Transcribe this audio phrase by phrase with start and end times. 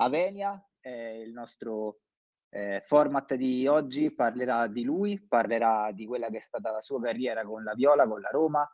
[0.00, 2.00] Avenia, eh, il nostro
[2.50, 7.00] eh, format di oggi parlerà di lui, parlerà di quella che è stata la sua
[7.00, 8.68] carriera con la Viola, con la Roma,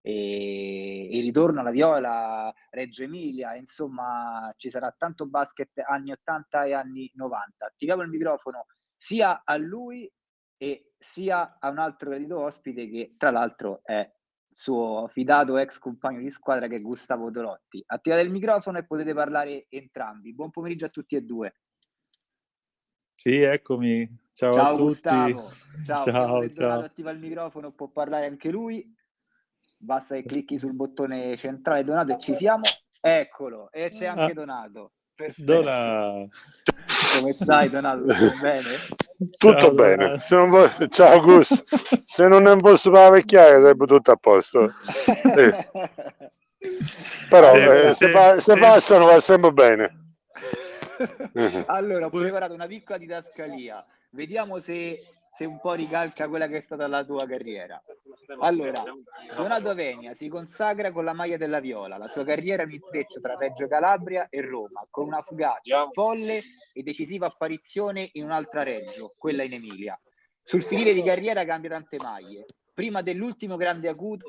[0.00, 6.72] e il ritorno alla Viola, Reggio Emilia, insomma ci sarà tanto basket anni 80 e
[6.74, 7.66] anni 90.
[7.66, 10.08] Attiviamo il microfono sia a lui
[10.58, 14.08] e sia a un altro gradito ospite che tra l'altro è
[14.56, 17.82] suo fidato ex compagno di squadra che è Gustavo Dolotti.
[17.84, 20.34] Attivate il microfono e potete parlare entrambi.
[20.34, 21.56] Buon pomeriggio a tutti e due.
[23.14, 24.08] Sì, eccomi.
[24.32, 24.82] Ciao, ciao a tutti.
[24.82, 25.42] Gustavo.
[25.84, 26.48] Ciao, ciao.
[26.48, 26.80] ciao.
[26.80, 28.90] attiva il microfono, può parlare anche lui.
[29.76, 32.62] Basta che clicchi sul bottone centrale Donato e ci siamo.
[32.98, 34.34] Eccolo, e c'è anche ah.
[34.34, 34.92] Donato.
[35.14, 35.52] Perfetto.
[35.52, 36.28] Donato.
[37.18, 38.04] Come stai Donato?
[38.04, 38.68] Tutto bene?
[39.38, 40.18] Tutto ciao, bene.
[40.18, 41.64] Se non vo- ciao Gus.
[42.04, 44.70] Se non ne fosse per la vecchiaia sarebbe tutto a posto.
[45.36, 45.68] Eh.
[47.28, 50.14] Però sì, eh, sì, se, pa- se passano va sempre bene.
[51.66, 53.84] allora, ho preparato una piccola didascalia.
[54.10, 55.00] Vediamo se
[55.36, 57.80] se un po' ricalca quella che è stata la tua carriera.
[58.40, 58.82] Allora,
[59.34, 61.96] Donato Venia si consacra con la maglia della Viola.
[61.96, 66.40] La sua carriera è un intreccio tra Reggio Calabria e Roma, con una fugace, folle
[66.72, 69.98] e decisiva apparizione in un'altra Reggio, quella in Emilia.
[70.42, 72.44] Sul finire di carriera cambia tante maglie.
[72.72, 74.26] Prima dell'ultimo grande acuto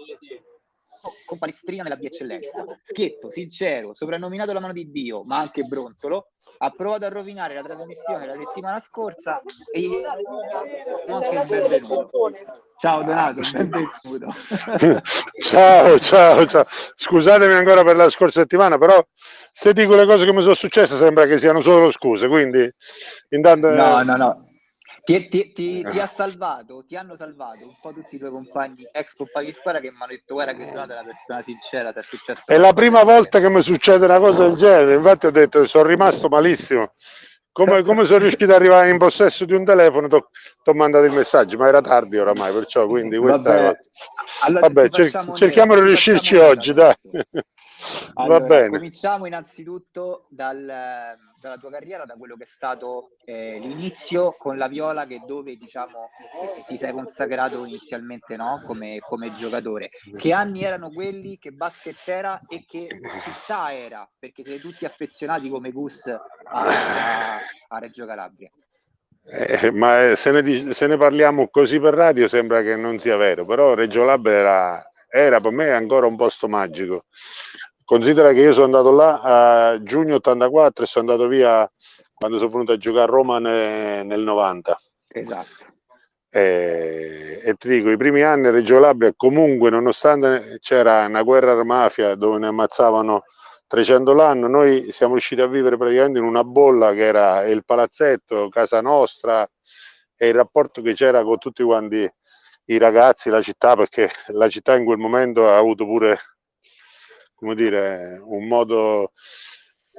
[1.25, 2.65] con Palestrina nella via eccellenza.
[2.83, 7.61] Schietto, sincero, soprannominato la mano di Dio, ma anche Brontolo, ha provato a rovinare la
[7.61, 9.41] trasmissione la settimana scorsa
[9.71, 10.03] e gli
[11.07, 12.31] anche il benvenuto.
[12.77, 14.33] Ciao Donato, benvenuto.
[15.41, 16.65] ciao, ciao, ciao.
[16.67, 19.03] Scusatemi ancora per la scorsa settimana, però
[19.51, 22.69] se dico le cose che mi sono successe sembra che siano solo scuse, quindi
[23.29, 23.69] intanto...
[23.69, 24.46] No, no, no.
[25.07, 28.85] Ti, ti, ti, ti, ha salvato, ti hanno salvato un po' tutti i tuoi compagni,
[28.91, 31.93] ex compagni di squadra che mi hanno detto guarda che Donato è una persona sincera,
[31.93, 32.43] è successo.
[32.45, 35.85] È la prima volta che mi succede una cosa del genere, infatti ho detto sono
[35.85, 36.91] rimasto malissimo.
[37.53, 40.15] Come, come sono riuscito ad arrivare in possesso di un telefono, ti
[40.69, 43.77] ho mandato il messaggio, ma era tardi oramai, perciò quindi questa Vabbè, è...
[44.41, 46.93] allora, Vabbè cer- cerchiamo di riuscirci oggi, dai.
[48.19, 48.67] Allora.
[48.69, 54.67] Cominciamo innanzitutto dal, dalla tua carriera, da quello che è stato eh, l'inizio con la
[54.67, 56.09] Viola, che dove diciamo
[56.67, 58.63] ti sei consacrato inizialmente no?
[58.65, 59.91] come, come, giocatore.
[60.17, 62.87] Che anni erano quelli, che basket era e che
[63.21, 64.09] città era?
[64.17, 67.37] Perché siete tutti affezionati come Gus a, a,
[67.67, 68.49] a Reggio Calabria.
[69.29, 73.45] Eh, ma se ne, se ne, parliamo così per radio sembra che non sia vero,
[73.45, 77.05] però Reggio Calabria era, era per me ancora un posto magico
[77.87, 81.71] Considera che io sono andato là a giugno 84 e sono andato via
[82.13, 84.77] quando sono venuto a giocare a Roma nel, nel 90.
[85.07, 85.65] Esatto.
[86.29, 91.63] E, e, ti dico, i primi anni a Reggio Calabria, comunque, nonostante c'era una guerra
[91.63, 93.23] mafia dove ne ammazzavano
[93.67, 98.49] 300 l'anno, noi siamo riusciti a vivere praticamente in una bolla che era il palazzetto,
[98.49, 99.49] casa nostra
[100.13, 102.05] e il rapporto che c'era con tutti quanti
[102.65, 106.19] i ragazzi, la città, perché la città in quel momento ha avuto pure
[107.37, 109.11] come dire, un modo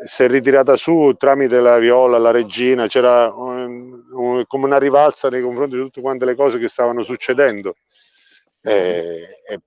[0.05, 5.29] si è ritirata su tramite la Viola, la Regina, c'era un, un, come una rivalsa
[5.29, 7.77] nei confronti di tutte quante le cose che stavano succedendo.
[8.63, 9.61] E, e,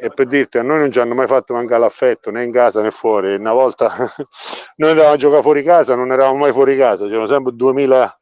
[0.00, 2.82] e, per dirti, a noi non ci hanno mai fatto mancare l'affetto né in casa
[2.82, 3.34] né fuori.
[3.34, 3.94] Una volta
[4.76, 8.20] noi andavamo a giocare fuori casa, non eravamo mai fuori casa, c'erano sempre 2000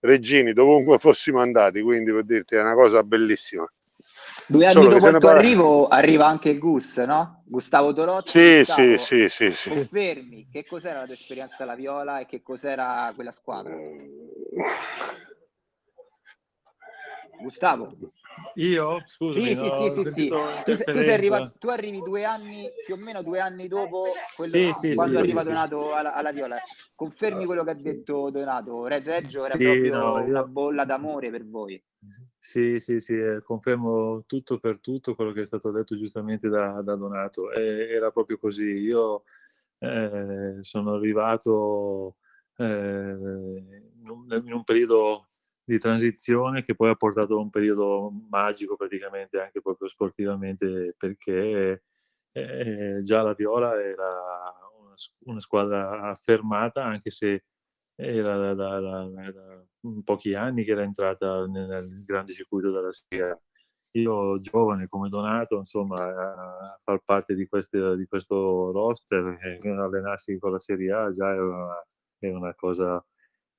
[0.00, 3.68] regini dovunque fossimo andati, quindi per dirti è una cosa bellissima.
[4.50, 5.38] Due anni Solo dopo il tuo parla...
[5.38, 7.42] arrivo arriva anche Gus, no?
[7.44, 8.30] Gustavo Torotti.
[8.30, 12.40] Sì, Gustavo, sì, sì, sì, Confermi, che cos'era la tua esperienza alla Viola e che
[12.40, 13.76] cos'era quella squadra?
[17.40, 17.94] Gustavo.
[18.58, 19.00] Io?
[19.04, 22.96] Scusa, sì, no, sì, sì, sì, Tu, tu, arrivato, tu, arrivi due anni, più o
[22.96, 26.56] meno due anni dopo quello, sì, sì, quando arriva Donato alla, alla, Viola.
[26.94, 28.86] Confermi quello che ha detto Donato?
[28.86, 31.80] Red Reggio era proprio no, una bolla d'amore per voi.
[32.36, 36.82] Sì, sì, sì, eh, confermo tutto per tutto quello che è stato detto giustamente da,
[36.82, 37.52] da Donato.
[37.52, 38.64] E, era proprio così.
[38.64, 39.22] Io
[39.78, 42.16] eh, sono arrivato
[42.56, 45.27] eh, in un periodo
[45.68, 51.82] di transizione che poi ha portato a un periodo magico praticamente anche proprio sportivamente perché
[52.32, 54.08] eh, già la Viola era
[54.80, 54.94] una,
[55.26, 57.44] una, squadra affermata anche se
[57.94, 59.64] era da, da, da, da,
[60.04, 63.42] pochi anni che era entrata nel, nel grande circuito della Serie
[63.92, 70.38] io giovane come Donato, insomma, a far parte di, queste, di questo roster e allenarsi
[70.38, 71.82] con la Serie A già era una,
[72.18, 73.02] era una cosa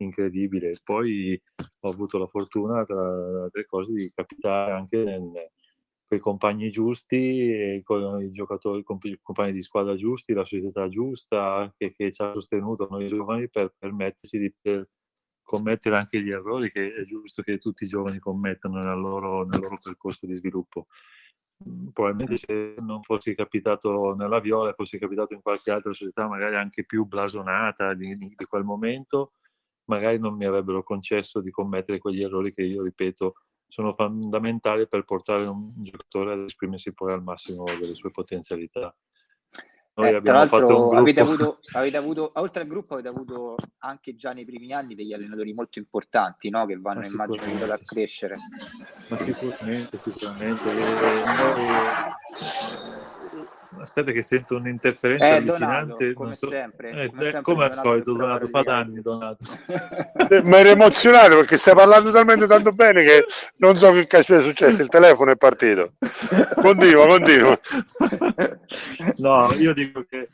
[0.03, 0.77] incredibile.
[0.83, 1.41] Poi
[1.81, 5.31] ho avuto la fortuna, tra altre cose, di capitare anche nel,
[6.15, 11.71] i compagni giusti, con i giocatori, con i compagni di squadra giusti, la società giusta
[11.77, 14.89] che, che ci ha sostenuto noi giovani per permetterci di poter
[15.43, 19.59] commettere anche gli errori che è giusto che tutti i giovani commettano nel loro, nel
[19.59, 20.87] loro percorso di sviluppo.
[21.91, 26.85] Probabilmente se non fossi capitato nella Viola, fossi capitato in qualche altra società, magari anche
[26.85, 29.33] più blasonata di, di quel momento,
[29.89, 33.33] magari non mi avrebbero concesso di commettere quegli errori che io ripeto
[33.67, 38.95] sono fondamentali per portare un giocatore ad esprimersi poi al massimo delle sue potenzialità.
[39.95, 44.31] Noi eh, abbiamo fatto avete avuto, avete avuto, oltre al gruppo avete avuto anche già
[44.31, 46.65] nei primi anni degli allenatori molto importanti no?
[46.65, 48.37] che vanno immagino a crescere.
[49.09, 50.71] Ma sicuramente, sicuramente.
[50.71, 52.68] E noi
[53.77, 56.13] Aspetta che sento un'interferenza eh, allucinante.
[56.13, 56.49] Donato, come, so...
[56.49, 59.45] sempre, eh, come, sempre, come al solito, Donato, fa danni, Donato.
[60.43, 63.25] Mi ero emozionato perché stai parlando talmente tanto bene che
[63.57, 65.93] non so che cazzo è successo, il telefono è partito.
[66.55, 67.59] Continua, continua.
[69.17, 70.29] No, io dico che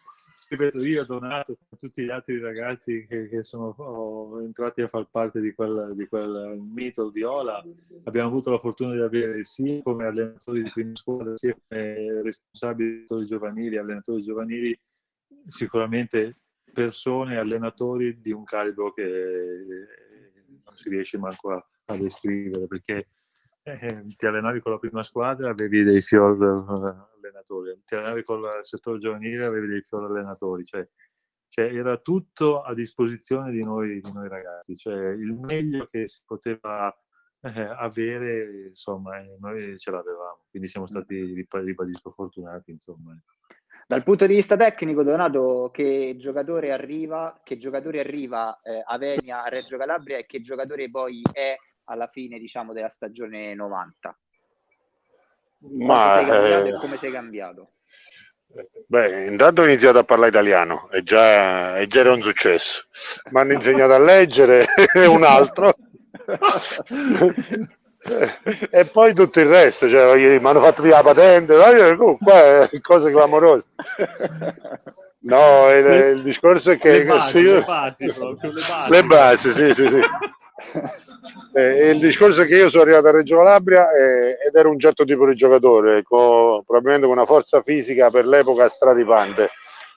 [0.56, 5.42] ripeto, io Donato con tutti gli altri ragazzi che, che sono entrati a far parte
[5.42, 7.64] di quel, di quel mito di Ola,
[8.06, 13.06] abbiamo avuto la fortuna di avere sia come allenatori di prima squadra, sia come responsabili
[13.26, 14.80] giovanili, allenatori giovanili,
[15.48, 16.38] sicuramente
[16.74, 19.04] persone, allenatori di un calibro che
[20.64, 23.08] non si riesce manco a, a descrivere, perché
[23.68, 28.60] eh, ti allenavi con la prima squadra, avevi dei fior allenatori, ti allenavi con il
[28.62, 30.88] settore giovanile, avevi dei fior allenatori, cioè,
[31.48, 36.22] cioè, era tutto a disposizione di noi, di noi ragazzi, cioè il meglio che si
[36.26, 36.96] poteva
[37.42, 43.18] eh, avere, insomma, eh, noi ce l'avevamo, quindi siamo stati, ribadisco, fortunati, insomma.
[43.88, 49.44] Dal punto di vista tecnico, Donato, che giocatore arriva, che giocatore arriva eh, a Venia,
[49.44, 54.18] a Reggio Calabria e che giocatore poi è alla fine diciamo della stagione 90
[55.78, 56.80] ma sei cambiato eh...
[56.80, 57.70] come sei cambiato
[58.88, 62.86] Beh, intanto ho iniziato a parlare italiano e già, e già era un successo.
[63.32, 64.66] Mi hanno insegnato a leggere
[65.10, 65.74] un altro.
[68.70, 72.80] e poi tutto il resto, cioè, mi hanno fatto via la patente, oh, qua è
[72.80, 73.68] cose clamorose.
[75.26, 77.56] No, il, il discorso è che le basi, io...
[77.56, 78.92] le basi, proprio, le basi.
[78.92, 80.00] Le basi, sì, sì, sì.
[81.54, 84.80] Eh, il discorso è che io sono arrivato a Reggio Calabria eh, ed ero un
[84.80, 89.50] certo tipo di giocatore, con, probabilmente con una forza fisica per l'epoca straripante,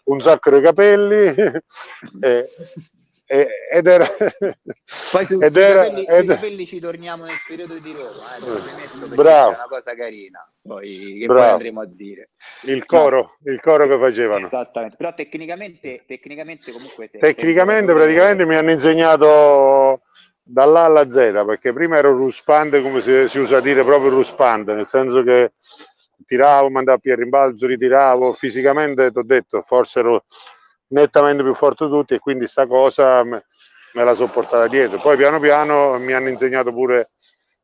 [0.04, 1.34] un sacco di capelli
[2.20, 2.48] eh,
[3.70, 4.06] ed era...
[5.12, 6.26] Poi su, ed era, capelli, ed...
[6.28, 9.50] capelli ci torniamo nel periodo di Roma, eh, Bravo.
[9.50, 11.42] è una cosa carina, poi, che Bravo.
[11.42, 12.30] poi andremo a dire.
[12.62, 13.52] Il coro, no.
[13.52, 14.46] il coro che facevano.
[14.46, 17.10] Esattamente, però tecnicamente, tecnicamente comunque...
[17.10, 20.02] Tecnicamente praticamente mi hanno insegnato
[20.50, 24.86] dall'A alla Z, perché prima ero ruspante, come si, si usa dire, proprio ruspante, nel
[24.86, 25.52] senso che
[26.24, 30.24] tiravo, mandavo più a rimbalzo, ritiravo, fisicamente ti ho detto, forse ero
[30.88, 33.44] nettamente più forte di tutti e quindi sta cosa me,
[33.92, 34.98] me la sono portata dietro.
[34.98, 37.10] Poi piano piano mi hanno insegnato pure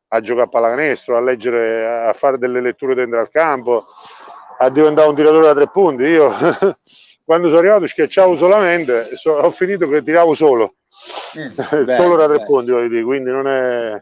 [0.09, 3.85] a giocare a pallacanestro, a leggere, a fare delle letture dentro al campo,
[4.59, 6.03] a diventare un tiratore da tre punti.
[6.03, 6.31] Io
[7.25, 10.75] quando sono arrivato schiacciavo solamente, so, ho finito che tiravo solo.
[11.37, 11.47] Mm,
[11.97, 14.01] solo da tre punti, voglio dire, quindi non è...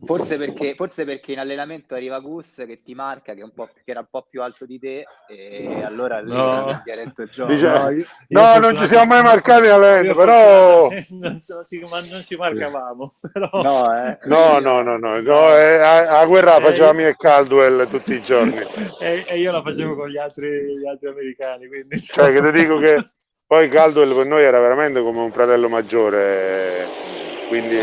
[0.00, 3.44] Forse perché, forse perché in allenamento arriva Gus che ti marca, che,
[3.84, 6.80] che, era un po' più alto di te, e allora lì no.
[6.82, 7.52] ti ha detto gioco.
[7.52, 10.88] Dice, no, io, no non ci siamo mai marcati in allenamento, però...
[11.08, 13.16] Non, ci, non ci marcavamo.
[13.32, 13.50] Però...
[13.52, 14.18] No, eh.
[14.24, 17.08] no, no, no, no, no eh, a, a, guerra eh, faceva io...
[17.08, 18.60] e Caldwell tutti i giorni.
[19.02, 22.00] E, e, io la facevo con gli altri, gli altri americani, quindi...
[22.00, 23.04] Cioè, che ti dico che
[23.46, 26.86] poi Caldwell per noi era veramente come un fratello maggiore,
[27.48, 27.76] quindi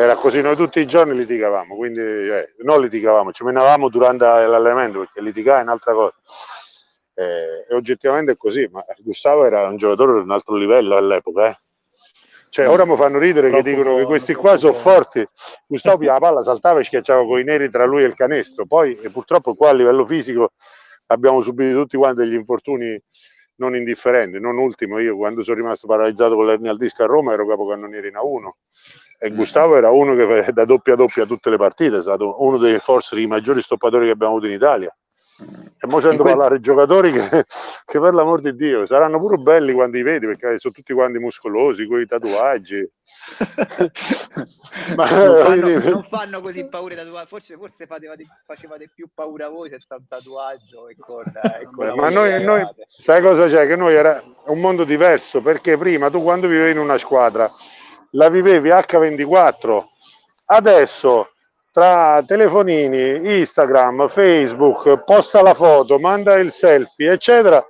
[0.00, 5.00] era così, noi tutti i giorni litigavamo, quindi eh, non litigavamo, ci menavamo durante l'allenamento
[5.00, 6.14] perché litigare è un'altra cosa.
[7.14, 11.48] Eh, e oggettivamente è così, ma Gustavo era un giocatore di un altro livello all'epoca.
[11.48, 11.56] Eh.
[12.48, 15.26] Cioè, ora mi fanno ridere troppo che dicono che questi qua sono forti.
[15.66, 18.64] Gustavo la palla, saltava e schiacciava con i neri tra lui e il canestro.
[18.66, 20.52] Poi, purtroppo, qua a livello fisico
[21.06, 23.00] abbiamo subito tutti quanti degli infortuni
[23.56, 27.34] non indifferente, non ultimo, io quando sono rimasto paralizzato con l'ernia al disco a Roma
[27.34, 28.48] ero capocannoniere in A1
[29.22, 29.34] e mm.
[29.34, 33.14] Gustavo era uno che da doppia doppia tutte le partite, è stato uno dei forse
[33.14, 34.90] dei maggiori stoppatori che abbiamo avuto in Italia.
[35.42, 36.36] E ora sento quel...
[36.36, 37.44] parlare giocatori che,
[37.84, 41.18] che, per l'amor di Dio saranno pure belli quando li vedi perché sono tutti quanti
[41.18, 42.90] muscolosi con i tatuaggi.
[44.96, 49.48] Ma, non, fanno, non, fanno, così paura i tatuaggi, forse, forse facevate, facevate, più paura
[49.48, 50.88] voi senza un tatuaggio.
[50.90, 53.66] E con, e con Ma noi, noi, sai cosa c'è?
[53.66, 57.50] Che noi era un mondo diverso perché prima tu quando vivevi in una squadra
[58.10, 59.82] la vivevi H24,
[60.46, 61.30] adesso
[61.72, 67.64] tra telefonini, Instagram, Facebook, posta la foto, manda il selfie, eccetera,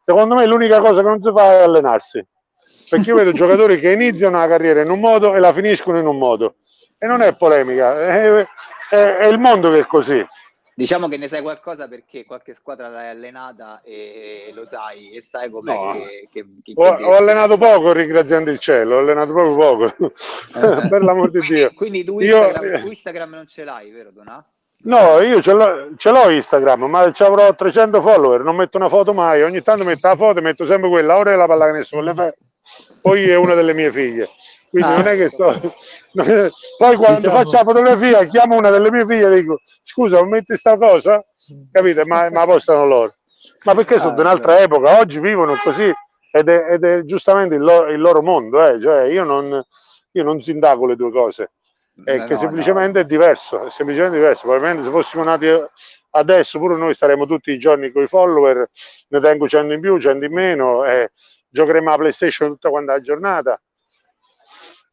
[0.00, 2.24] secondo me l'unica cosa che non si fa è allenarsi.
[2.88, 6.06] Perché io vedo giocatori che iniziano la carriera in un modo e la finiscono in
[6.06, 6.56] un modo.
[6.98, 8.46] E non è polemica, è,
[8.90, 10.24] è, è il mondo che è così.
[10.74, 15.50] Diciamo che ne sai qualcosa perché qualche squadra l'hai allenata e lo sai e sai
[15.50, 15.92] come no.
[15.92, 20.12] che, che, che, ho, ho, allenato poco ringraziando il cielo, ho allenato proprio poco,
[20.88, 21.72] per l'amor di Dio.
[21.74, 24.46] Quindi tu Instagram, io, Instagram non ce l'hai, vero Donato?
[24.84, 28.88] No, io ce l'ho, ce l'ho, Instagram, ma ci avrò 300 follower, non metto una
[28.88, 31.66] foto mai, ogni tanto metto la foto e metto sempre quella, ora è la palla
[31.66, 32.34] che nessuno le fa,
[33.02, 34.28] poi è una delle mie figlie.
[34.70, 35.50] Quindi ah, non è che sto...
[36.12, 37.36] Poi quando diciamo...
[37.36, 39.58] faccio la fotografia chiamo una delle mie figlie e dico
[39.92, 41.22] scusa, metti sta cosa?
[41.70, 42.06] Capite?
[42.06, 43.12] Ma, ma postano loro.
[43.64, 45.92] Ma perché sono di un'altra epoca, oggi vivono così
[46.30, 48.80] ed è, ed è giustamente il loro, il loro mondo, eh?
[48.80, 49.62] cioè, io, non,
[50.12, 51.52] io non sindaco le due cose,
[52.04, 53.04] è eh che no, semplicemente no.
[53.04, 54.46] è diverso, è semplicemente diverso.
[54.46, 55.46] Probabilmente se fossimo nati
[56.14, 58.70] adesso pure noi staremmo tutti i giorni con i follower,
[59.08, 61.10] ne tengo 100 in più, 100 in meno, e
[61.50, 63.60] giocheremo a PlayStation tutta quanta la giornata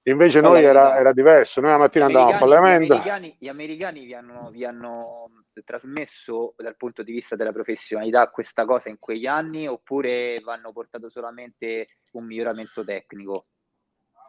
[0.04, 2.86] Invece noi era, era, diverso, noi la mattina andavamo a fallimento.
[2.86, 5.30] Gli americani, gli americani vi, hanno, vi, hanno,
[5.66, 11.10] trasmesso dal punto di vista della professionalità questa cosa in quegli anni oppure vanno portato
[11.10, 13.48] solamente un miglioramento tecnico?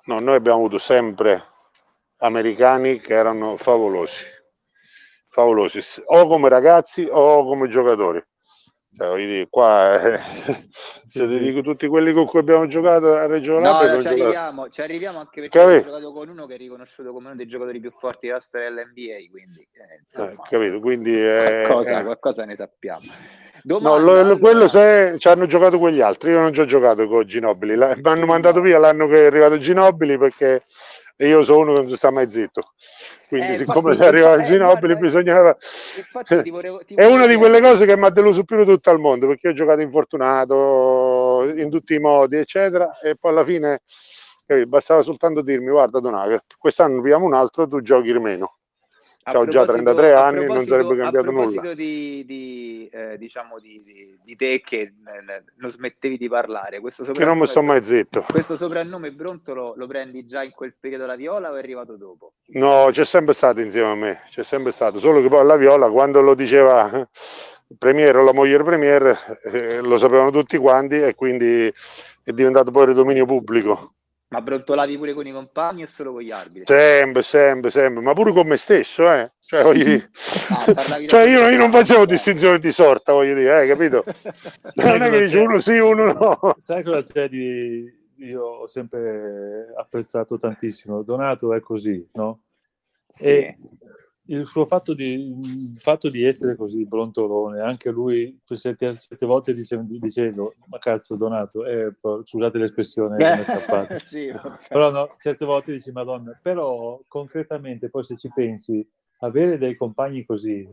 [0.06, 1.44] No, noi abbiamo avuto sempre
[2.16, 4.24] americani che erano favolosi,
[5.28, 8.22] favolosi, o come ragazzi o come giocatori.
[8.96, 10.20] Cioè, dire, qua eh,
[11.06, 14.68] se ti dico tutti quelli con cui abbiamo giocato a Reggio Labra no, ci arriviamo,
[14.68, 17.78] ci arriviamo anche perché abbiamo giocato con uno che è riconosciuto come uno dei giocatori
[17.78, 20.80] più forti della storia dell'NBA quindi, eh, insomma, eh, capito?
[20.80, 23.02] quindi eh, qualcosa, qualcosa, ne sappiamo.
[23.62, 26.64] Domanda, no, lo, lo, quello se ci hanno giocato quegli altri io non ci ho
[26.64, 30.64] giocato con Ginobili mi hanno mandato via l'anno che è arrivato Ginobili perché
[31.18, 32.62] io sono uno che non si sta mai zitto
[33.30, 35.56] quindi, eh, siccome si arriva al Ginobili, eh, bisognava.
[35.96, 38.98] Infatti, volevo, è una di quelle cose che mi ha deluso più di tutto il
[38.98, 43.82] mondo perché ho giocato infortunato in tutti i modi, eccetera, e poi alla fine
[44.66, 48.56] bastava soltanto dirmi: Guarda, Donato, quest'anno abbiamo un altro, tu giochi meno
[49.24, 51.74] ho già 33 anni, non sarebbe cambiato nulla.
[51.74, 54.92] Di, di, eh, diciamo di, di, di, te che eh,
[55.56, 58.24] non smettevi di parlare, questo che non mi sto mai zitto.
[58.28, 62.32] Questo soprannome Brontolo lo prendi già in quel periodo la Viola o è arrivato dopo?
[62.52, 65.90] No, c'è sempre stato insieme a me, c'è sempre stato, solo che poi la Viola
[65.90, 67.08] quando lo diceva
[67.78, 71.72] Premier o la moglie Premier eh, lo sapevano tutti quanti e quindi
[72.22, 73.94] è diventato poi il dominio pubblico.
[74.30, 76.62] Ma brontolavi pure con i compagni o solo con gli arbitri?
[76.64, 79.32] Sempre, sempre, sempre, ma pure con me stesso, eh.
[79.40, 80.10] Cioè, voglio dire...
[80.50, 84.04] ah, cioè io, io, non facevo distinzione di sorta, voglio dire, eh, capito?
[84.76, 86.54] non è che dice uno sì, uno no.
[86.58, 87.98] Sai cosa c'è di...
[88.18, 91.02] Io ho sempre apprezzato tantissimo.
[91.02, 92.42] Donato è così, no?
[93.12, 93.24] Sì.
[93.24, 93.58] E
[94.30, 99.52] il suo fatto di, il fatto di, essere così brontolone, anche lui certe, certe volte
[99.52, 101.92] dice, dicendo, ma cazzo Donato, eh,
[102.24, 103.98] scusate l'espressione, non è scappata.
[103.98, 104.32] sì,
[104.68, 108.86] però no, certe volte dici, madonna, però concretamente poi se ci pensi,
[109.18, 110.66] avere dei compagni così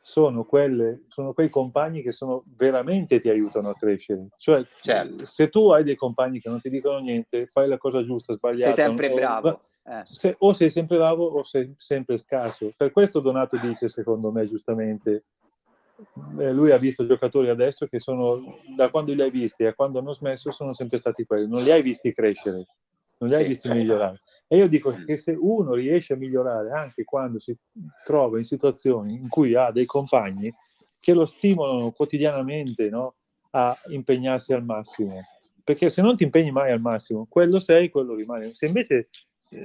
[0.00, 4.28] sono, quelle, sono quei compagni che sono, veramente ti aiutano a crescere.
[4.38, 5.24] Cioè, certo.
[5.24, 8.74] se tu hai dei compagni che non ti dicono niente, fai la cosa giusta, sbagliata.
[8.74, 10.00] Sei sempre bravo eh.
[10.04, 12.72] Se, o sei sempre bravo o sei sempre scarso.
[12.76, 15.24] Per questo Donato dice, secondo me, giustamente,
[16.38, 19.98] eh, lui ha visto giocatori adesso che sono, da quando li hai visti a quando
[19.98, 21.48] hanno smesso, sono sempre stati quelli.
[21.48, 22.66] Non li hai visti crescere,
[23.18, 24.20] non li hai visti migliorare.
[24.46, 27.56] E io dico che se uno riesce a migliorare anche quando si
[28.04, 30.54] trova in situazioni in cui ha dei compagni
[31.00, 33.14] che lo stimolano quotidianamente no?
[33.50, 35.20] a impegnarsi al massimo,
[35.64, 38.54] perché se non ti impegni mai al massimo, quello sei, quello rimane.
[38.54, 39.08] Se invece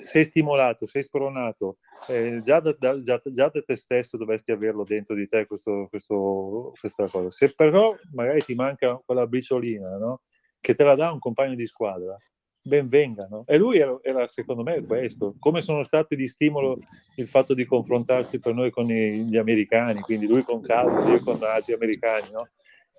[0.03, 1.77] sei stimolato, sei spronato,
[2.08, 5.88] eh, già, da, da, già, già, da, te stesso dovresti averlo dentro di te questo,
[5.89, 7.32] questo, questa cosa.
[7.32, 10.22] Se però magari ti manca quella briciolina no?
[10.60, 12.17] che te la dà un compagno di squadra,
[12.62, 13.27] ben venga.
[13.29, 13.44] No?
[13.48, 15.36] E lui era, era, secondo me questo.
[15.39, 16.77] Come sono stati di stimolo
[17.15, 21.41] il fatto di confrontarsi per noi con gli americani, quindi lui con Calvo, io con
[21.44, 22.50] altri americani, no?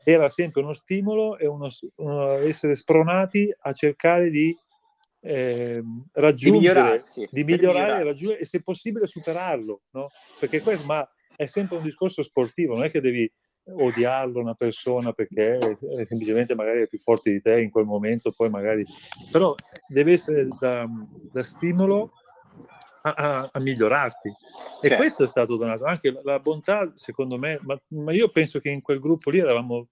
[0.05, 4.57] era sempre uno stimolo e uno, uno essere spronati a cercare di
[5.29, 5.83] eh,
[6.13, 10.09] raggiungere, di, di migliorare raggiungere, e se possibile superarlo, no?
[10.41, 11.07] Perché questo, ma
[11.37, 13.31] è sempre un discorso sportivo, non è che devi
[13.71, 18.33] odiarlo una persona perché è semplicemente magari è più forte di te in quel momento,
[18.33, 18.87] poi magari...
[19.31, 19.55] però
[19.87, 20.89] deve essere da,
[21.31, 22.13] da stimolo
[23.03, 24.29] a, a, a, migliorarti.
[24.29, 24.97] E certo.
[24.97, 28.71] questo è stato donato, anche la, la bontà, secondo me, ma, ma, io penso che
[28.71, 29.89] in quel gruppo lì eravamo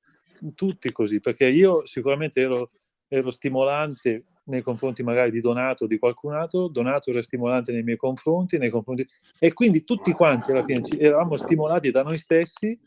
[0.55, 2.67] tutti così, perché io sicuramente ero,
[3.07, 7.83] ero stimolante nei confronti magari di Donato o di qualcun altro, Donato era stimolante nei
[7.83, 9.07] miei confronti, nei confronti...
[9.39, 12.79] e quindi tutti quanti alla fine eravamo stimolati da noi stessi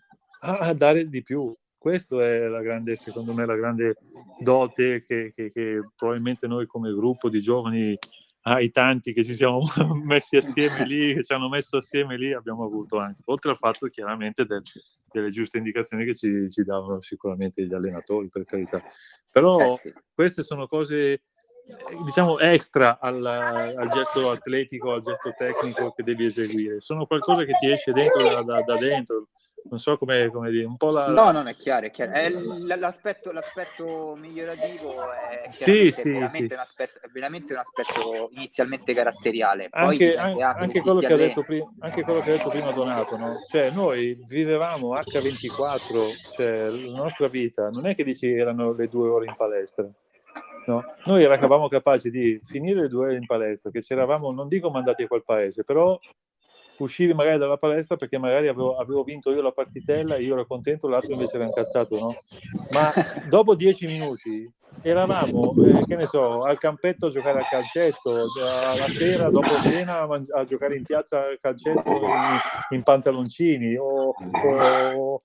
[0.42, 1.54] a, dare di più.
[1.78, 3.98] Questo è la grande, secondo me, la grande
[4.40, 7.96] dote che, che, che probabilmente noi come gruppo di giovani
[8.44, 9.62] ai tanti che ci siamo
[10.04, 13.88] messi assieme lì, che ci hanno messo assieme lì, abbiamo avuto anche, oltre al fatto
[13.88, 14.62] chiaramente del,
[15.12, 18.82] delle giuste indicazioni che ci, ci, davano sicuramente gli allenatori, per carità.
[19.30, 19.94] Però eh sì.
[20.14, 21.24] queste sono cose,
[22.04, 26.82] diciamo, extra al, al, gesto atletico, al gesto tecnico che devi eseguire.
[26.82, 29.28] Sono qualcosa che ti esce dentro da, da, da dentro
[29.70, 31.08] non so come, come dire, un po' la...
[31.08, 32.12] No, non è chiaro, è chiaro.
[32.12, 32.30] È
[32.78, 36.54] l'aspetto, l'aspetto migliorativo è, sì, sì, veramente, sì.
[36.54, 39.70] Un aspetto, è veramente un aspetto inizialmente caratteriale.
[39.70, 42.72] Poi anche, anche, anche, quello che ha detto prima, anche quello che ha detto prima
[42.72, 43.36] Donato, no?
[43.48, 49.10] Cioè, noi vivevamo H24, cioè la nostra vita, non è che dici erano le due
[49.10, 49.88] ore in palestra.
[50.66, 50.84] No?
[51.06, 54.70] Noi eravamo capaci di finire le due ore in palestra, che ci eravamo, non dico
[54.70, 55.98] mandati a quel paese, però
[56.84, 60.46] uscivi magari dalla palestra perché magari avevo, avevo, vinto io la partitella e io ero
[60.46, 62.16] contento, l'altro invece era incazzato, no?
[62.72, 62.94] Ma
[63.28, 64.52] dopo dieci minuti
[64.82, 70.02] eravamo, eh, che ne so, al campetto a giocare a calcetto, la sera dopo cena
[70.02, 72.40] a, mangi- a, giocare in piazza a calcetto in,
[72.70, 75.22] in pantaloncini o, o, o,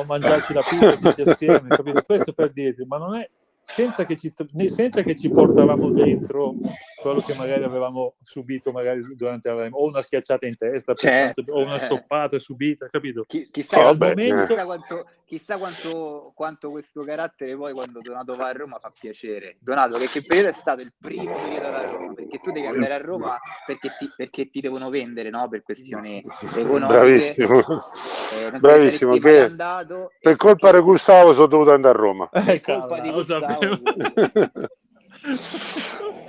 [0.00, 2.02] a mangiarci la pizza tutti assieme, capito?
[2.02, 3.28] Questo per dirti, ma non è,
[3.64, 4.32] senza che, ci,
[4.66, 6.54] senza che ci portavamo dentro
[7.00, 11.44] quello che magari avevamo subito magari durante la o una schiacciata in testa certo.
[11.48, 13.24] o una stoppata subita, capito?
[13.26, 14.46] Chi, chissà, oh, momento...
[14.46, 19.56] chissà, quanto, chissà quanto, quanto, questo carattere poi quando Donato va a Roma fa piacere.
[19.60, 22.12] Donato, che, che periodo è stato il primo periodo a Roma?
[22.12, 25.48] Perché tu devi andare a Roma perché ti, perché ti devono vendere, no?
[25.48, 26.22] Per questioni
[26.54, 26.86] economiche.
[26.86, 27.60] Bravissimo.
[27.60, 29.16] Eh, Bravissimo.
[29.16, 32.26] Che andato, per colpa di Gustavo sono dovuto andare a Roma.
[32.26, 33.46] Per eh, colpa di Gustavo.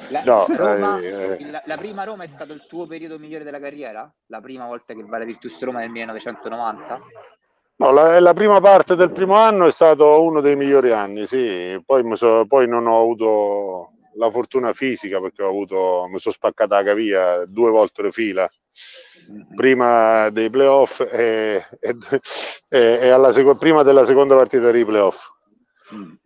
[0.10, 3.60] La, no, Roma, eh, la, la, prima Roma è stato il tuo periodo migliore della
[3.60, 4.10] carriera?
[4.28, 7.02] La prima volta che va la Virtus Roma nel 1990?
[7.84, 11.78] No, la, la, prima parte del primo anno è stato uno dei migliori anni, sì.
[11.86, 16.78] Poi, so, poi non ho avuto la fortuna fisica perché ho avuto, mi sono spaccata
[16.78, 18.50] la caviglia due volte di fila.
[19.54, 21.98] Prima dei playoff e, e,
[22.70, 25.28] e, alla prima della seconda partita dei playoff.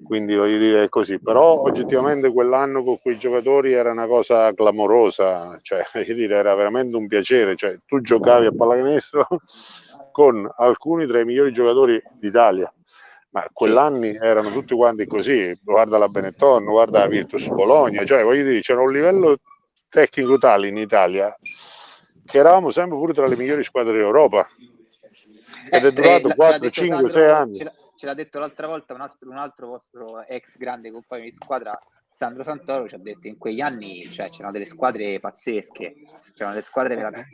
[0.03, 5.83] Quindi voglio dire così, però oggettivamente quell'anno con quei giocatori era una cosa clamorosa, cioè
[5.91, 9.27] voglio dire, era veramente un piacere, cioè, tu giocavi a pallacanestro
[10.17, 12.73] con alcuni tra i migliori giocatori d'Italia,
[13.29, 18.41] ma quell'anni erano tutti quanti così, guarda la Benetton, guarda la Virtus Bologna, cioè voglio
[18.41, 19.37] dire, c'era un livello
[19.87, 21.37] tecnico tale in Italia
[22.25, 24.47] che eravamo sempre pure tra le migliori squadre d'Europa.
[25.69, 27.57] Ed è eh, durato eh, 4, 5, 6 anni.
[27.95, 31.79] ce l'ha detto l'altra volta un altro, un altro vostro ex grande compagno di squadra,
[32.11, 35.93] Sandro Santoro, ci ha detto in quegli anni cioè, c'erano delle squadre pazzesche,
[36.33, 37.29] c'erano delle squadre veramente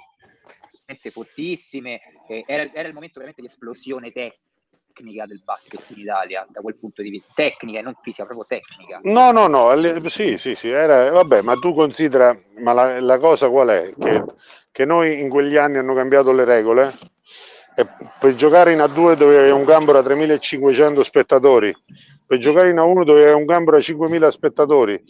[1.12, 2.02] fortissime,
[2.46, 7.02] era, era, il momento veramente di esplosione tecnica del basket in Italia da quel punto
[7.02, 11.10] di vista tecnica e non fisica proprio tecnica no no no sì sì sì era,
[11.10, 14.24] vabbè ma tu considera ma la, la cosa qual è che,
[14.72, 16.94] che noi in quegli anni hanno cambiato le regole
[17.76, 17.88] e
[18.20, 21.76] per giocare in A2 dove un gambero a 3500 spettatori,
[22.26, 25.04] per giocare in A1 dove un gambero a 5000 spettatori.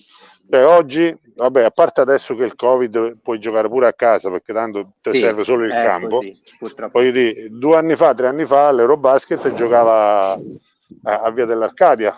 [0.50, 4.54] Cioè, oggi, vabbè, a parte adesso che il Covid puoi giocare pure a casa perché
[4.54, 6.18] tanto ti sì, serve solo il campo.
[6.60, 12.16] Così, Voglio dire, due anni fa, tre anni fa, l'Eurobasket giocava a, a Via dell'Arcadia.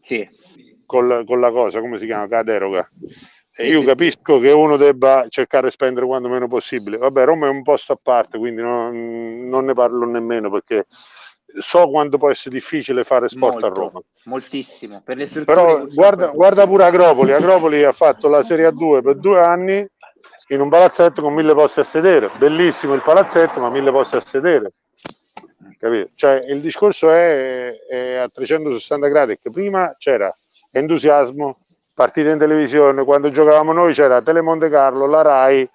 [0.00, 0.28] Sì.
[0.84, 2.26] Con, con la cosa, come si chiama?
[2.28, 2.88] Caderoga.
[3.54, 6.96] Sì, io sì, capisco che uno debba cercare di spendere quanto meno possibile.
[6.96, 10.86] Vabbè, Roma è un posto a parte, quindi non, non ne parlo nemmeno perché
[11.58, 14.00] so quanto può essere difficile fare sport Molto, a Roma.
[14.24, 15.02] Moltissimo.
[15.04, 17.32] Per le Però guarda, guarda, pure Agropoli.
[17.32, 19.86] Agropoli ha fatto la Serie A2 per due anni
[20.48, 22.30] in un palazzetto con mille posti a sedere.
[22.38, 24.72] Bellissimo il palazzetto, ma mille posti a sedere.
[25.78, 26.10] Capito?
[26.14, 30.32] Cioè, il discorso è, è a 360 gradi, che prima c'era
[30.70, 31.58] entusiasmo,
[31.94, 35.68] partite in televisione, quando giocavamo noi c'era Telemonte Carlo, la Rai,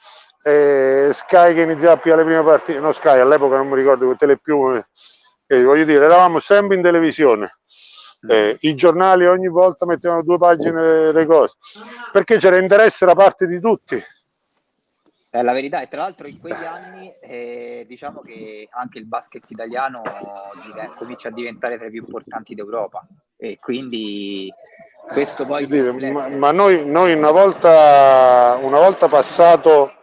[0.44, 4.82] eh, Sky che iniziava più alle prime partite, no Sky all'epoca non mi ricordo, Telepiù,
[5.48, 7.60] eh, eh, voglio dire, eravamo sempre in televisione.
[8.28, 11.56] Eh, I giornali ogni volta mettevano due pagine delle cose
[12.12, 14.04] perché c'era interesse da parte di tutti.
[15.30, 19.44] È la verità, e tra l'altro in quegli anni eh, diciamo che anche il basket
[19.50, 20.02] italiano
[20.98, 23.06] comincia a diventare tra i più importanti d'Europa
[23.36, 24.52] e quindi
[25.12, 29.94] questo poi sì, ma, ma noi, noi, una, volta, una volta passato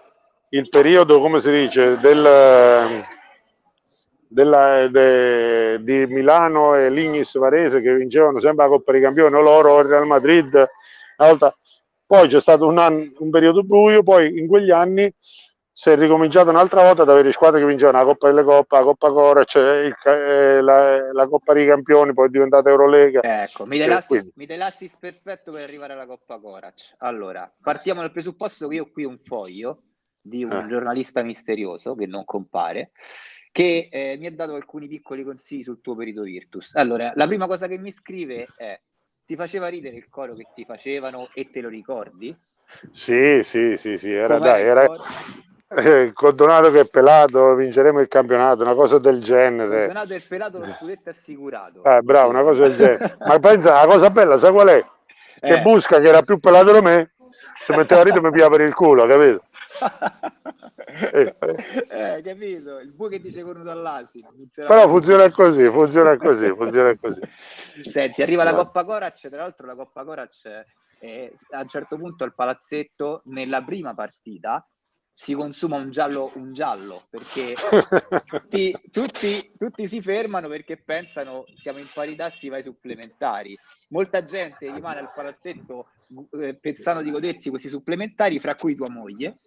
[0.50, 3.02] il periodo, come si dice, del,
[4.34, 9.74] della, de, di Milano e Lignis Varese che vincevano sempre la Coppa dei Campioni, loro
[9.74, 11.56] o il Real Madrid, una volta
[12.04, 15.12] poi c'è stato un, anno, un periodo buio, poi in quegli anni
[15.76, 18.82] si è ricominciato un'altra volta ad avere squadre che vincevano la Coppa delle Coppe, la
[18.82, 23.20] Coppa Cora, cioè eh, la, la, Coppa dei Campioni, poi è diventata Eurolega.
[23.44, 23.88] Ecco, mi dai,
[24.56, 26.94] l'assist, perfetto per arrivare alla Coppa Corac.
[26.98, 29.82] Allora, partiamo dal presupposto che io ho qui un foglio
[30.20, 30.66] di un eh.
[30.68, 32.92] giornalista misterioso che non compare,
[33.54, 36.74] che eh, mi ha dato alcuni piccoli consigli sul tuo perito Virtus.
[36.74, 38.80] Allora, la prima cosa che mi scrive è,
[39.24, 42.36] ti faceva ridere il coro che ti facevano e te lo ricordi?
[42.90, 44.90] Sì, sì, sì, sì, era, dai, era,
[45.68, 49.86] eh, con Donato che è pelato vinceremo il campionato, una cosa del genere.
[49.86, 51.82] Donato è pelato, lo scudetto assicurato.
[51.82, 53.16] Ah, bravo, una cosa del genere.
[53.24, 54.84] Ma pensa, la cosa bella, sai qual è?
[55.38, 55.60] Che eh.
[55.60, 57.12] Busca, che era più pelato di me,
[57.60, 59.44] si metteva a ridere mi piava per il culo, capito?
[61.12, 61.34] eh,
[61.88, 62.78] eh, capito?
[62.78, 64.32] Il bue che dice cornuto all'asino.
[64.54, 67.20] Però funziona così, funziona così, funziona così.
[67.82, 70.64] Senti, arriva la Coppa Corac, tra l'altro la Coppa Corac
[71.00, 74.66] eh, a un certo punto al palazzetto nella prima partita
[75.14, 77.54] si consuma un giallo, un giallo perché
[78.26, 83.56] tutti, tutti, tutti, si fermano perché pensano siamo in parità, si va ai supplementari.
[83.88, 85.86] Molta gente rimane al palazzetto
[86.40, 89.38] eh, pensando di godersi questi supplementari, fra cui tua moglie.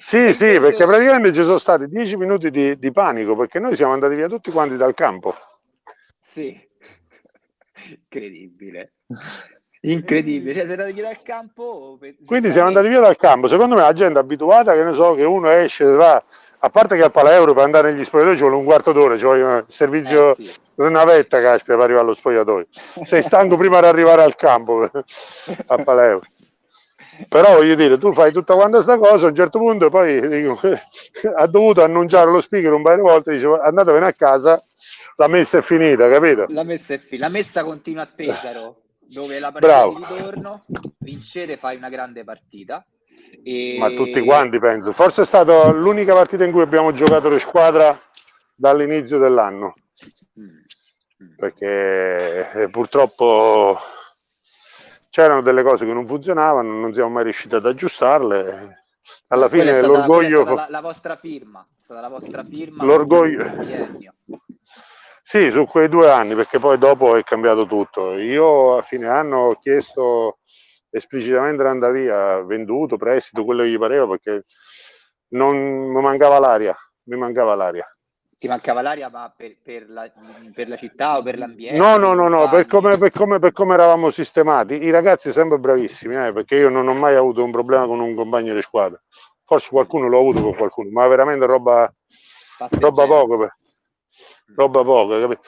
[0.00, 3.92] Sì, sì, perché praticamente ci sono stati dieci minuti di, di panico perché noi siamo
[3.92, 5.34] andati via tutti quanti dal campo.
[6.20, 6.56] Sì,
[7.88, 8.92] incredibile.
[9.82, 11.98] Incredibile, cioè siete andati via dal campo.
[12.26, 13.48] Quindi siamo andati via dal campo.
[13.48, 16.22] Secondo me la gente è abituata che ne so che uno esce, va,
[16.58, 19.16] a parte che al Pala Euro per andare negli spogliatoi ci vuole un quarto d'ora,
[19.16, 20.52] ci vuole il servizio eh, sì.
[20.74, 22.66] navetta caspita per arrivare allo spogliatoio.
[23.04, 24.82] Sei stanco prima di arrivare al campo
[25.66, 26.26] a Pala Euro.
[27.28, 30.60] Però voglio dire, tu fai tutta quanta questa cosa, a un certo punto poi dico,
[31.36, 34.62] ha dovuto annunciare lo speaker un paio di volte, dice andatevene a casa,
[35.16, 36.46] la messa è finita, capito?
[36.48, 38.79] La messa è finita, la messa continua a Pesaro
[39.10, 39.98] dove la partita Bravo.
[39.98, 40.60] di ritorno
[40.98, 42.84] vincete, fai una grande partita.
[43.42, 43.76] E...
[43.78, 44.92] Ma tutti quanti penso.
[44.92, 48.00] Forse è stata l'unica partita in cui abbiamo giocato di squadra
[48.54, 49.74] dall'inizio dell'anno.
[50.38, 51.34] Mm.
[51.36, 53.78] Perché eh, purtroppo
[55.10, 58.84] c'erano delle cose che non funzionavano, non siamo mai riusciti ad aggiustarle.
[59.28, 60.44] Alla fine stata, l'orgoglio.
[60.44, 62.84] La, la, vostra firma, è stata la vostra firma.
[62.84, 63.44] L'orgoglio.
[65.30, 68.18] Sì, su quei due anni, perché poi dopo è cambiato tutto.
[68.18, 70.38] Io a fine anno ho chiesto
[70.90, 74.46] esplicitamente andare via, venduto, prestito, quello che gli pareva, perché
[75.34, 77.88] non mi mancava l'aria, mi mancava l'aria.
[78.40, 80.10] Ti mancava l'aria ma per, per, la,
[80.52, 81.78] per la, città o per l'ambiente?
[81.78, 84.82] No, no, no, no per, come, per, come, per come eravamo sistemati.
[84.82, 88.16] I ragazzi sempre bravissimi, eh, perché io non ho mai avuto un problema con un
[88.16, 89.00] compagno di squadra.
[89.44, 91.88] Forse qualcuno l'ho avuto con qualcuno, ma veramente roba,
[92.80, 93.48] roba poco.
[94.54, 95.40] Roba poca, capito?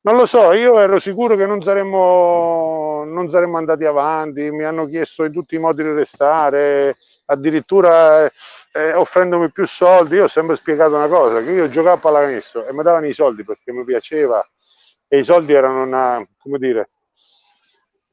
[0.00, 4.86] Non lo so, io ero sicuro che non saremmo, non saremmo andati avanti, mi hanno
[4.86, 6.96] chiesto in tutti i modi di restare,
[7.26, 8.32] addirittura eh,
[8.72, 10.14] eh, offrendomi più soldi.
[10.14, 13.12] Io ho sempre spiegato una cosa, che io giocavo a pallacanestro e mi davano i
[13.12, 14.46] soldi perché mi piaceva
[15.08, 16.90] e i soldi erano una, come dire,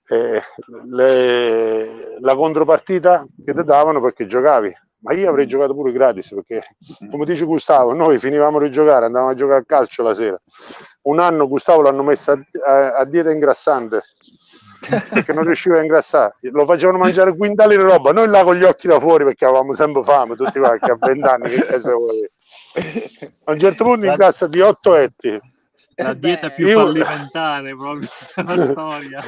[0.07, 0.41] eh,
[0.88, 4.73] le, la contropartita che ti davano perché giocavi
[5.05, 6.63] ma io avrei giocato pure gratis perché,
[7.11, 10.41] come dice Gustavo, noi finivamo di giocare, andavamo a giocare a calcio la sera.
[11.03, 14.01] Un anno Gustavo l'hanno messo a, a, a dieta ingrassante
[15.11, 18.63] perché non riusciva a ingrassare, lo facevano mangiare quintali di roba, noi là con gli
[18.63, 21.53] occhi da fuori perché avevamo sempre fame, tutti quanti a vent'anni.
[23.43, 25.39] A un certo punto incassa di otto etti
[25.95, 26.79] la dieta più io...
[26.79, 29.23] fallimentare proprio della storia.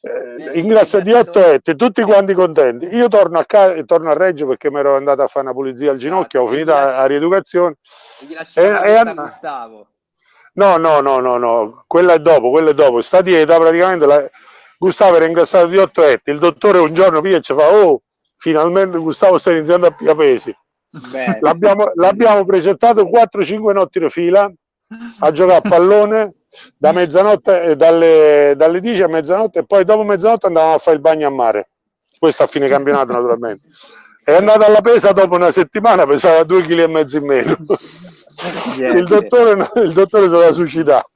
[0.00, 2.86] Eh, ingrassa di 8 ette, tutti quanti contenti.
[2.94, 5.90] Io torno a, casa, torno a Reggio perché mi ero andato a fare una pulizia
[5.90, 7.76] al ginocchio, ah, ho finito la, la rieducazione.
[8.54, 9.30] E, e and...
[10.54, 13.00] No, no, no, no, no, quella è dopo, quella è dopo.
[13.00, 14.30] Sta dieta praticamente la...
[14.78, 18.02] Gustavo era ingrassato di 8 etti, il dottore un giorno via ci fa, oh,
[18.36, 20.56] finalmente Gustavo sta iniziando a pigliare pesi.
[21.40, 24.52] L'abbiamo, l'abbiamo precettato 4-5 notti di fila
[25.18, 26.34] a giocare a pallone
[26.76, 30.96] da mezzanotte, eh, dalle, dalle 10 a mezzanotte e poi dopo mezzanotte andavamo a fare
[30.96, 31.70] il bagno a mare.
[32.18, 33.68] Questo a fine campionato naturalmente.
[34.24, 37.56] È andato alla pesa dopo una settimana, pesava due kg e mezzo in meno.
[38.78, 41.10] Il dottore, il dottore se l'ha suicidato.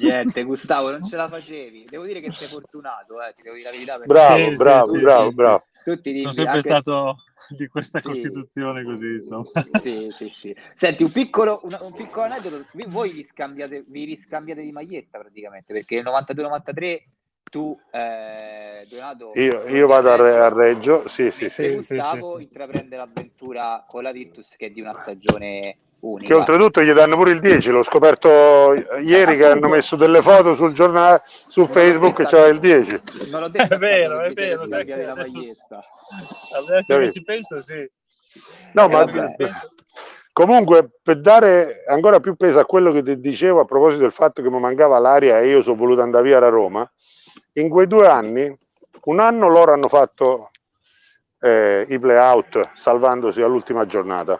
[0.00, 1.86] Niente, Gustavo, non ce la facevi.
[1.88, 4.06] Devo dire che sei fortunato, eh, ti devo dire la verità.
[4.06, 5.64] Bravo, sì, bravo, sì, bravo, sì, bravo.
[5.84, 6.68] Tutti Sono sempre anche...
[6.68, 7.16] stato
[7.56, 9.50] di questa Costituzione così, insomma.
[9.80, 10.56] Sì, sì, sì.
[10.74, 12.66] Senti, un piccolo, un, un piccolo aneddoto.
[12.88, 17.02] Voi vi scambiate, vi riscambiate di maglietta praticamente, perché nel 92-93
[17.50, 19.32] tu, eh, Donato...
[19.34, 21.74] Io, io vado a, Reggio, a Reggio, sì, sì, sì.
[21.74, 26.28] Gustavo sì, intraprende l'avventura con la Virtus che è di una stagione Unica.
[26.28, 28.72] Che oltretutto gli danno pure il 10, l'ho scoperto
[29.02, 33.00] ieri che hanno messo delle foto sul giornale, su Facebook, c'era il 10.
[33.30, 34.66] Non l'ho detto, è vero, è vero.
[34.66, 34.94] Sai che
[36.56, 37.88] adesso, che ci penso, sì.
[38.72, 39.72] No, ma penso...
[40.32, 44.42] comunque per dare ancora più peso a quello che ti dicevo a proposito del fatto
[44.42, 46.88] che mi mancava l'aria e io sono voluto andare via da Roma,
[47.54, 48.56] in quei due anni,
[49.04, 50.50] un anno loro hanno fatto
[51.40, 54.38] eh, i play-out salvandosi all'ultima giornata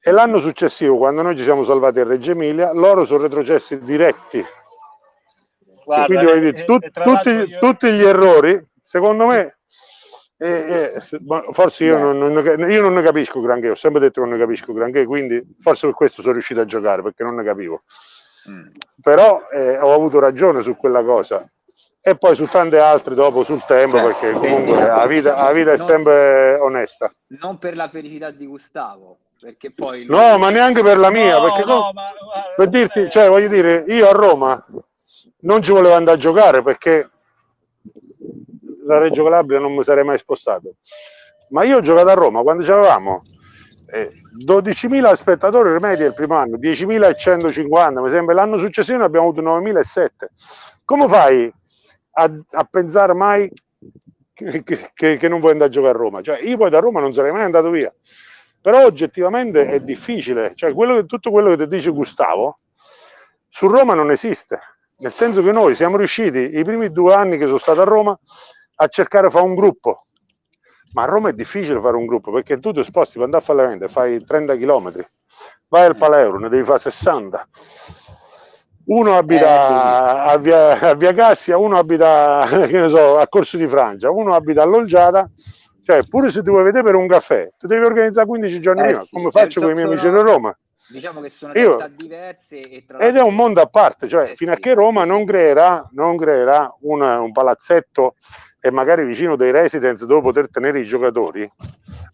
[0.00, 4.42] e l'anno successivo, quando noi ci siamo salvati a Reggio Emilia, loro sono retrocessi diretti.
[5.84, 7.58] Guarda, Quindi, e, dire, tu, e tutti, io...
[7.58, 9.57] tutti, gli errori, secondo me,
[10.40, 11.02] eh, eh,
[11.52, 14.44] forse io non, non, io non, ne capisco granché, ho sempre detto che non ne
[14.44, 17.82] capisco granché, quindi forse per questo sono riuscito a giocare, perché non ne capivo.
[18.48, 18.68] Mm.
[19.02, 21.44] Però eh, ho avuto ragione su quella cosa
[22.00, 25.72] e poi su tante altre dopo sul tempo, cioè, perché comunque la vita, la vita
[25.72, 27.12] è sempre onesta.
[27.40, 30.16] Non per la felicità di Gustavo, perché poi lui...
[30.16, 33.28] no ma neanche per la mia no, perché no, no, ma, guarda, per dirti cioè
[33.28, 34.66] voglio dire io a Roma
[35.40, 37.08] non ci volevo andare a giocare perché
[38.88, 40.74] la Reggio Calabria non mi sarei mai spostato.
[41.50, 43.22] Ma io ho giocato a Roma quando avevamo
[43.90, 44.10] eh,
[44.44, 48.34] 12.000 spettatori media il primo anno 10.150 mi sembra.
[48.34, 50.08] L'anno successivo ne abbiamo avuto 9.007
[50.88, 51.52] come fai
[52.12, 53.52] a, a pensare mai
[54.32, 56.22] che, che, che, non vuoi andare a giocare a Roma?
[56.22, 57.92] Cioè io poi da Roma non sarei mai andato via.
[58.60, 62.60] Però oggettivamente è difficile, cioè quello che, tutto quello che ti dice Gustavo
[63.48, 64.58] su Roma non esiste,
[64.98, 68.18] nel senso che noi siamo riusciti i primi due anni che sono stato a Roma
[68.80, 70.06] a cercare di fare un gruppo,
[70.92, 73.46] ma a Roma è difficile fare un gruppo perché tu ti sposti per andare a
[73.46, 75.04] fare la vendita, fai 30 km,
[75.68, 77.48] vai al Paleuro, ne devi fare 60.
[78.86, 82.46] Uno abita eh, a, via, a Via Cassia, uno abita
[82.88, 85.30] so, a Corso di Francia, uno abita a Lolgiata
[85.88, 88.86] cioè, pure se tu vuoi vedere per un caffè, tu devi organizzare 15 giorni eh,
[88.88, 90.54] prima, sì, come faccio con i miei amici di Roma.
[90.86, 94.52] Diciamo che sono Io, diverse e ed è un mondo a parte, cioè eh, fino
[94.52, 98.16] a che Roma non creerà, non creerà una, un palazzetto
[98.60, 101.50] e magari vicino dei residence dove poter tenere i giocatori,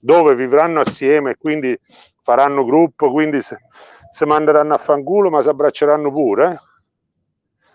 [0.00, 1.78] dove vivranno assieme e quindi
[2.22, 3.58] faranno gruppo, quindi se,
[4.10, 6.60] se manderanno a fanculo ma si abbracceranno pure,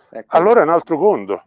[0.09, 0.37] ecco.
[0.37, 1.43] allora è un altro conto.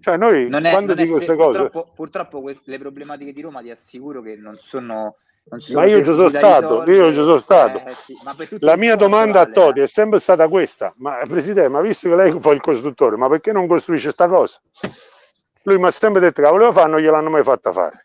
[0.00, 1.60] Cioè noi non è, quando dico queste cose...
[1.60, 5.16] Purtroppo, purtroppo queste, le problematiche di Roma ti assicuro che non sono...
[5.46, 7.78] Non sono ma io ci sono stato, io ci sono stato.
[7.86, 12.08] Eh, sì, La mia domanda a Toti è sempre stata questa, ma Presidente, ma visto
[12.08, 14.58] che lei fa il costruttore, ma perché non costruisce questa cosa?
[15.64, 18.04] Lui mi ha sempre detto che la voleva fare, non gliel'hanno mai fatta fare.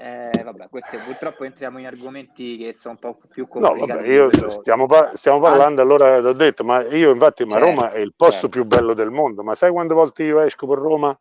[0.00, 3.80] Eh, vabbè, questi, purtroppo entriamo in argomenti che sono un po' più complicati.
[3.80, 7.66] No, vabbè, io stiamo, par- stiamo, parlando, allora l'ho detto, ma io infatti, ma certo,
[7.66, 8.48] Roma è il posto certo.
[8.48, 11.18] più bello del mondo, ma sai quante volte io esco per Roma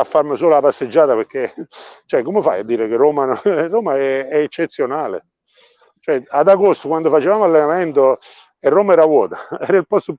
[0.00, 1.52] a farmi solo la passeggiata perché,
[2.06, 5.26] cioè, come fai a dire che Roma, Roma è, è, eccezionale?
[6.00, 8.18] Cioè, ad agosto, quando facevamo allenamento
[8.58, 10.16] e Roma era vuota, era il posto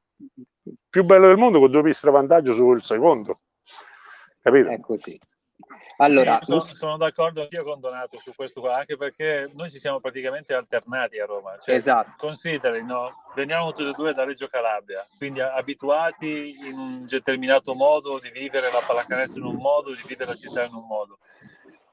[0.89, 3.39] più bello del mondo con due piste a vantaggio sul secondo.
[4.49, 4.69] Capito?
[4.69, 5.19] È così.
[5.97, 9.79] Allora, sì, sono, sono, d'accordo anch'io con Donato su questo qua, anche perché noi ci
[9.79, 11.57] siamo praticamente alternati a Roma.
[11.61, 12.13] Cioè, esatto.
[12.15, 13.25] Consideri, no?
[13.35, 18.71] veniamo tutti e due da Reggio Calabria, quindi abituati in un determinato modo di vivere
[18.71, 21.19] la pallacanestro in un modo, di vivere la città in un modo.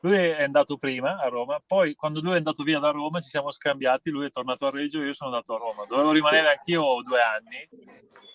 [0.06, 3.28] Lui è andato prima a Roma, poi quando lui è andato via da Roma ci
[3.28, 5.84] siamo scambiati, lui è tornato a Reggio, io sono andato a Roma.
[5.84, 7.68] Dovevo rimanere anch'io due anni.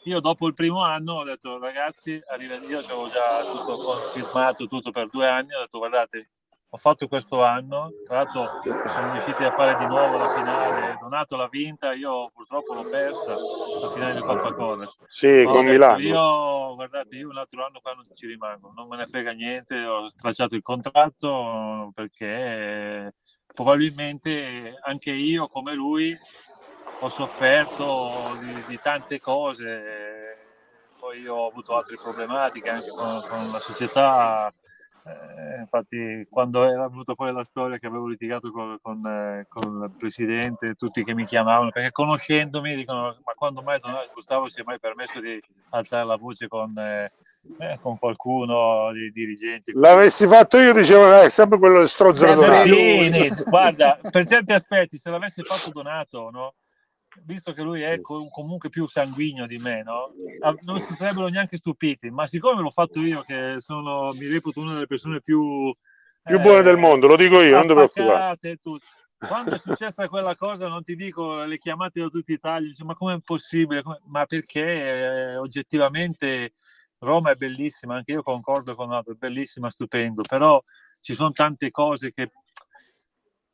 [0.04, 5.08] Io dopo il primo anno ho detto ragazzi, io avevo già tutto firmato, tutto per
[5.08, 6.32] due anni, ho detto guardate,
[6.74, 11.36] ho fatto questo anno, tra l'altro siamo riusciti a fare di nuovo la finale, Donato
[11.36, 14.98] l'ha vinta, io purtroppo l'ho persa, la finale di Coppa Corres.
[15.08, 16.00] Sì, con Milano.
[16.00, 19.84] Io, guardate, io un altro anno qua non ci rimango, non me ne frega niente,
[19.84, 23.16] ho stracciato il contratto perché
[23.54, 26.18] probabilmente anche io come lui
[27.02, 30.38] ho sofferto di, di tante cose,
[30.98, 34.54] poi io ho avuto altre problematiche anche con, con la società
[35.04, 39.84] eh, infatti, quando era venuta poi la storia che avevo litigato con, con, eh, con,
[39.84, 43.80] il presidente, tutti che mi chiamavano, perché conoscendomi dicono: Ma quando mai
[44.14, 47.12] Gustavo si è mai permesso di alzare la voce con, eh,
[47.58, 49.72] eh con qualcuno di dirigenti?
[49.74, 52.26] L'avessi fatto io, dicevo, è sempre quello stronzo.
[53.48, 56.54] Guarda, per certi aspetti, se l'avessi fatto Donato, no?
[57.24, 60.14] Visto che lui è comunque più sanguigno di me, no?
[60.62, 64.74] non si sarebbero neanche stupiti, ma siccome l'ho fatto io, che sono, mi reputo una
[64.74, 65.74] delle persone più...
[66.24, 68.38] Più eh, buone del mondo, lo dico io, non ti preoccupare.
[69.18, 72.84] Quando è successa quella cosa, non ti dico le chiamate da tutti i Italia, dice,
[72.84, 73.84] ma com'è possibile?
[74.08, 76.54] Ma perché eh, oggettivamente
[76.98, 80.62] Roma è bellissima, anche io concordo con Nato, è bellissima, stupendo, però
[81.00, 82.32] ci sono tante cose che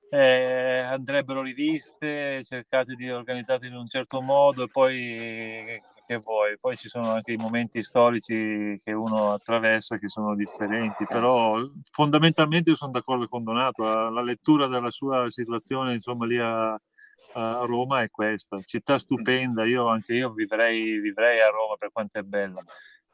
[0.10, 6.58] eh, andrebbero riviste, cercate di organizzarle in un certo modo e poi che vuoi.
[6.58, 11.60] Poi ci sono anche i momenti storici che uno attraversa che sono differenti, però
[11.92, 17.66] fondamentalmente sono d'accordo con Donato, la, la lettura della sua situazione insomma lì a, a,
[17.66, 22.22] Roma è questa, città stupenda, io anche io vivrei, vivrei a Roma per quanto è
[22.22, 22.64] bella,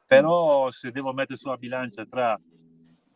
[0.06, 2.38] però se devo mettere sulla bilancia tra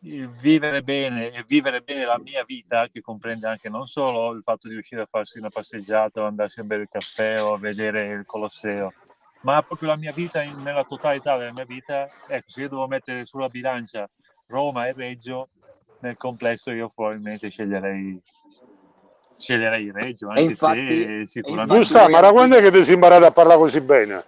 [0.01, 4.67] vivere bene e vivere bene la mia vita, che comprende anche non solo il fatto
[4.67, 8.07] di uscire a farsi una passeggiata o andarsi a bere il caffè o a vedere
[8.07, 8.93] il Colosseo,
[9.41, 12.87] ma proprio la mia vita in, nella totalità della mia vita, ecco, se io devo
[12.87, 14.09] mettere sulla bilancia
[14.47, 15.47] Roma e Reggio,
[16.01, 18.21] nel complesso io probabilmente sceglierei
[19.37, 21.77] sceglierei Reggio, anche infatti, se sicuramente...
[21.77, 24.23] Gustavo, ma da quando è che ti sei imparato a parlare così bene?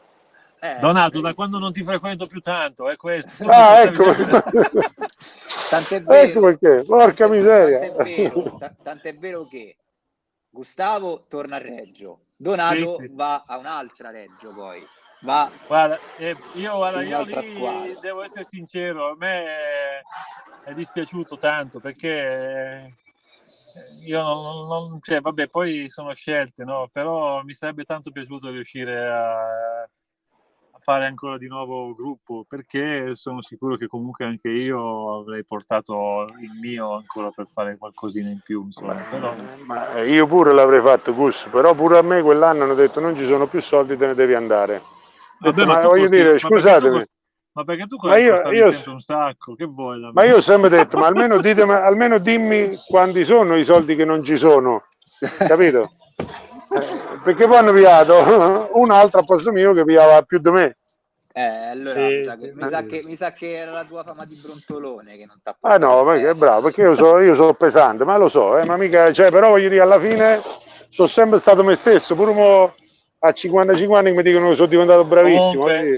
[0.63, 3.31] Eh, Donato, da quando non ti frequento più tanto, è questo.
[3.49, 4.13] Ah, ecco.
[5.71, 7.79] tant'è vero, ecco perché, porca miseria.
[7.79, 9.75] Tant'è vero, tant'è vero che
[10.51, 13.09] Gustavo torna a Reggio, Donato sì, sì.
[13.11, 14.87] va a un'altra Reggio poi.
[15.21, 17.99] Va guarda, eh, io, guarda, io lì squadra.
[17.99, 20.01] devo essere sincero, a me è,
[20.65, 22.93] è dispiaciuto tanto perché eh,
[24.05, 26.87] io non, non, cioè, vabbè, poi sono scelte, no?
[26.91, 29.89] Però mi sarebbe tanto piaciuto riuscire a,
[30.83, 36.51] fare ancora di nuovo gruppo perché sono sicuro che comunque anche io avrei portato il
[36.59, 38.95] mio ancora per fare qualcosina in più insomma.
[38.95, 39.33] Però...
[39.65, 43.25] Ma io pure l'avrei fatto Gus però pure a me quell'anno hanno detto non ci
[43.25, 44.81] sono più soldi te ne devi andare
[45.39, 47.05] Vabbè, ma, ma voglio costi, dire scusatemi
[47.53, 50.97] ma perché tu ma io, io un sacco che vuoi ma io ho sempre detto
[50.97, 54.85] ma almeno, ditemi, almeno dimmi quanti sono i soldi che non ci sono
[55.37, 55.91] capito?
[56.73, 60.77] Eh, perché poi hanno pigliato un altro a posto mio che pigliava più di me.
[61.33, 63.85] Eh, allora sì, mi, sa sì, che, mi, sa che, mi, sa che, era la
[63.85, 67.19] tua fama di brontolone che non t'ha Ah no, ma che bravo, perché io sono,
[67.19, 70.41] io sono pesante, ma lo so, eh, ma mica, cioè, però voglio dire, alla fine
[70.89, 72.75] sono sempre stato me stesso, pure mo
[73.19, 75.63] a 55 anni mi dicono che sono diventato bravissimo.
[75.63, 75.97] Comunque, quindi,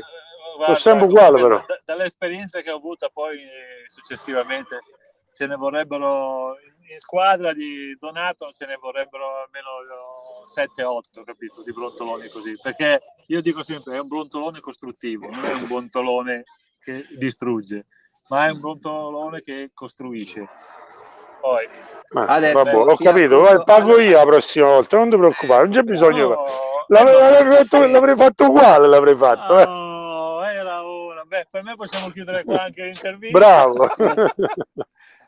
[0.55, 1.57] guarda, sono sempre uguale però.
[1.59, 3.39] D- dall'esperienza che ho avuto poi
[3.87, 4.81] successivamente
[5.31, 6.57] ce ne vorrebbero
[6.91, 9.67] in squadra di Donato ce ne vorrebbero almeno
[10.45, 15.53] 7-8, capito, di brontoloni così, perché io dico sempre è un brontolone costruttivo, non è
[15.53, 16.43] un brontolone
[16.79, 17.85] che distrugge,
[18.29, 20.47] ma è un brontolone che costruisce.
[21.41, 21.67] Poi,
[22.11, 25.71] ma, Adesso, vabbè, ho capito, appunto, pago io la prossima volta, non ti preoccupare, non
[25.71, 26.27] c'è bisogno.
[26.29, 26.45] No,
[26.87, 29.59] l'avrei, l'avrei, fatto, l'avrei, fatto, uguale, l'avrei fatto.
[29.59, 29.65] Eh.
[29.65, 31.23] No, era ora.
[31.25, 33.37] Beh, per me possiamo chiudere qua anche l'intervista.
[33.37, 33.87] Bravo.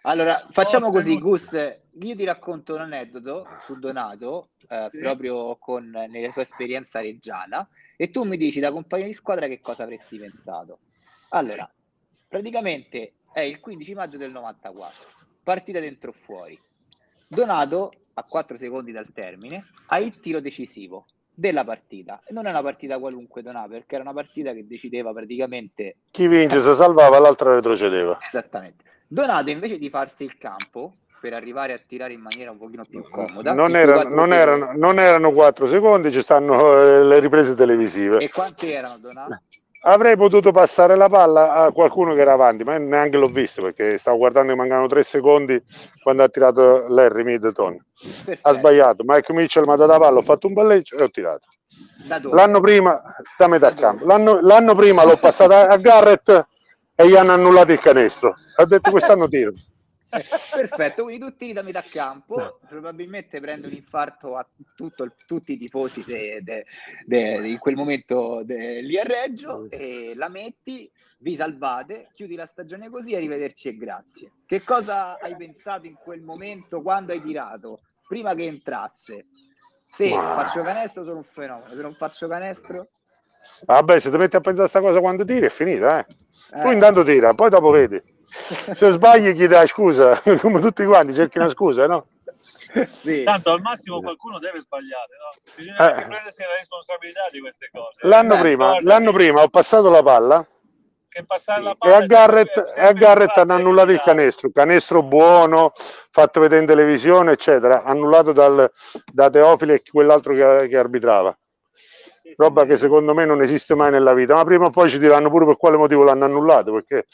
[0.07, 4.99] Allora, facciamo così, Gus, io ti racconto un aneddoto su Donato, eh, sì.
[4.99, 9.61] proprio con, nella tua esperienza reggiana, e tu mi dici da compagno di squadra che
[9.61, 10.77] cosa avresti pensato.
[11.29, 11.67] Allora,
[12.27, 15.07] praticamente è il 15 maggio del 94,
[15.41, 16.59] partita dentro o fuori.
[17.27, 22.21] Donato, a 4 secondi dal termine, ha il tiro decisivo della partita.
[22.23, 25.95] E non è una partita qualunque, Donato, perché era una partita che decideva praticamente...
[26.11, 28.19] Chi vince se salvava, l'altro retrocedeva.
[28.21, 30.93] Esattamente Donato invece di farsi il campo
[31.25, 33.53] per arrivare a tirare in maniera un pochino più comoda.
[33.53, 38.19] Non, erano, non, erano, non erano 4 secondi, ci stanno eh, le riprese televisive.
[38.19, 39.41] E quanti erano Donato?
[39.87, 43.97] Avrei potuto passare la palla a qualcuno che era avanti, ma neanche l'ho visto perché
[43.97, 45.61] stavo guardando che mancano 3 secondi
[46.01, 47.83] quando ha tirato Larry Middleton.
[47.99, 48.47] Perfetto.
[48.47, 51.09] Ha sbagliato, Mike Mitchell mi ha dato la palla, ho fatto un balleggio e ho
[51.09, 51.47] tirato.
[52.31, 53.01] L'anno prima,
[53.37, 56.47] da metà campo, l'anno, l'anno prima l'ho passata a Garrett
[56.95, 58.35] e gli hanno annullato il canestro.
[58.55, 59.53] Ha detto quest'anno tiro.
[60.55, 62.59] Perfetto, quindi tu tiri da metà campo, no.
[62.67, 66.65] probabilmente prende un infarto a tutto, tutti i tifosi de, de,
[67.05, 72.89] de, in quel momento lì a Reggio e la metti, vi salvate, chiudi la stagione
[72.89, 74.31] così, arrivederci e grazie.
[74.45, 77.81] Che cosa hai pensato in quel momento quando hai tirato?
[78.07, 79.25] Prima che entrasse?
[79.85, 80.35] Se Ma...
[80.35, 82.89] faccio canestro sono un fenomeno, se non faccio canestro...
[83.65, 86.05] Vabbè, se ti metti a pensare a questa cosa quando tiri è finita, eh.
[86.51, 86.61] Eh.
[86.61, 88.01] Tu intanto tira, poi dopo vedi.
[88.73, 92.07] Se sbagli chiedi scusa, come tutti quanti, cerchi una scusa, no?
[93.01, 93.23] Sì.
[93.23, 95.53] Tanto al massimo qualcuno deve sbagliare, no?
[95.55, 96.05] Bisogna eh.
[96.05, 98.07] prendersi la responsabilità di queste cose.
[98.07, 100.45] L'anno, Beh, prima, l'anno prima ho passato la palla
[101.61, 105.71] la e a Garrett, e a Garrett hanno annullato il canestro, canestro buono,
[106.11, 108.69] fatto vedere in televisione, eccetera, annullato dal,
[109.13, 111.37] da Teofile e quell'altro che, che arbitrava
[112.35, 115.29] roba che secondo me non esiste mai nella vita, ma prima o poi ci diranno
[115.29, 117.05] pure per quale motivo l'hanno annullato, perché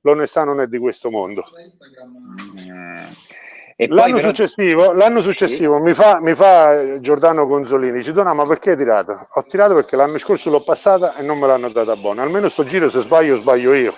[0.00, 1.44] l'onestà non è di questo mondo.
[3.76, 4.28] l'anno, però...
[4.28, 5.82] successivo, l'anno successivo sì.
[5.82, 9.28] mi, fa, mi, fa, Giordano Gonzolini, ci dona ma perché hai tirato?
[9.30, 12.64] Ho tirato perché l'anno scorso l'ho passata e non me l'hanno data buona, almeno sto
[12.64, 13.94] giro se sbaglio sbaglio io.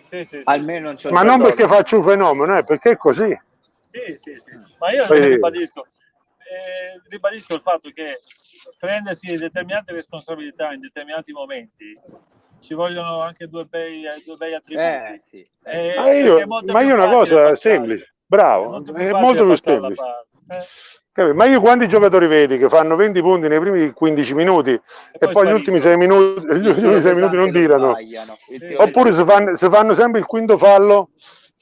[0.00, 3.38] Sì, sì, almeno non ma non perché faccio un fenomeno, eh, perché è così.
[3.78, 4.50] Sì, sì, sì.
[4.78, 5.14] Ma io sì.
[5.14, 8.18] ribadisco, eh, ribadisco il fatto che
[8.80, 12.00] prendersi determinate responsabilità in determinati momenti
[12.60, 14.86] ci vogliono anche due bei, due bei attributi.
[14.86, 15.50] Eh, sì.
[15.64, 19.56] eh, ma io, ma io una cosa semplice, bravo, è molto più, è molto più
[19.56, 20.02] semplice.
[20.48, 21.32] Eh.
[21.34, 24.80] Ma io quanti giocatori vedi che fanno 20 punti nei primi 15 minuti e,
[25.12, 27.94] e poi, poi gli ultimi 6 minuti, gli ultimi 6 minuti non tirano?
[28.78, 31.10] Oppure si fanno, si fanno sempre il quinto fallo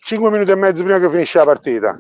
[0.05, 1.99] 5 minuti e mezzo prima che finisce la partita.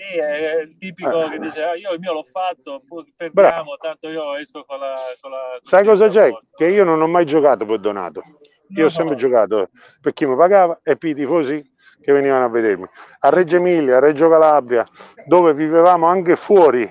[0.00, 1.28] Sì, è il tipico eh.
[1.28, 2.82] che dice ah, io il mio l'ho fatto,
[3.14, 3.76] perdiamo, Bravo.
[3.78, 4.94] tanto io esco con la...
[5.20, 6.30] Con la con Sai cosa c'è?
[6.56, 8.22] Che io non ho mai giocato per Donato.
[8.68, 9.20] Io no, ho sempre no.
[9.20, 9.68] giocato
[10.00, 11.70] per chi mi pagava e per i tifosi
[12.00, 12.88] che venivano a vedermi.
[13.18, 14.86] A Reggio Emilia, a Reggio Calabria,
[15.26, 16.90] dove vivevamo anche fuori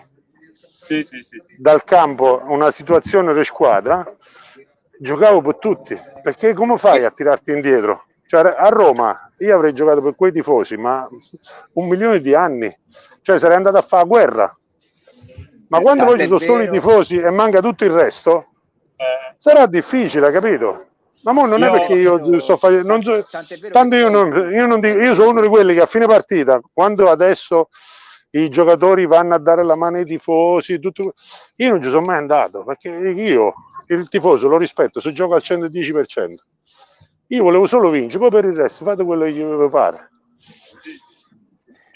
[0.84, 1.42] sì, sì, sì.
[1.58, 4.06] dal campo una situazione di squadra,
[5.00, 6.00] giocavo per tutti.
[6.22, 8.06] Perché come fai a tirarti indietro?
[8.30, 11.10] Cioè, a Roma io avrei giocato per quei tifosi, ma
[11.74, 12.72] un milione di anni.
[13.24, 14.56] Cioè sarei andato a fare guerra.
[15.70, 18.50] Ma quando poi ci sono solo i tifosi e manca tutto il resto,
[18.98, 19.34] eh.
[19.36, 20.90] sarà difficile, capito?
[21.24, 23.02] Ma mo non io, è perché io, io sto facendo.
[23.02, 23.26] So,
[23.72, 26.60] tanto io non, io non dico, io sono uno di quelli che a fine partita,
[26.72, 27.70] quando adesso
[28.32, 31.14] i giocatori vanno a dare la mano ai tifosi, tutto,
[31.56, 33.56] io non ci sono mai andato perché io
[33.88, 36.36] il tifoso lo rispetto se gioco al 110%.
[37.32, 40.10] Io volevo solo vincere, poi per il resto fate quello che vi pare.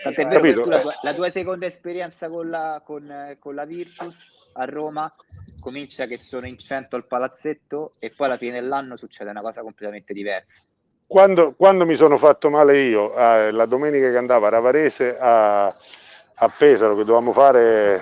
[0.04, 4.16] Tant'è vero la tua, la tua, seconda esperienza con la, con, con la Virtus
[4.54, 5.12] a Roma
[5.60, 9.62] comincia che sono in 100 al palazzetto e poi alla fine dell'anno succede una cosa
[9.62, 10.60] completamente diversa.
[11.08, 15.66] Quando, quando mi sono fatto male io, eh, la domenica che andavo a Ravarese a,
[15.66, 18.02] a Pesaro, che dovevamo fare,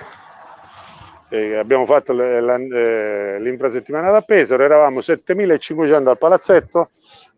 [1.31, 6.89] eh, abbiamo fatto eh, l'infrasettimanale a Pesaro, eravamo 7500 al palazzetto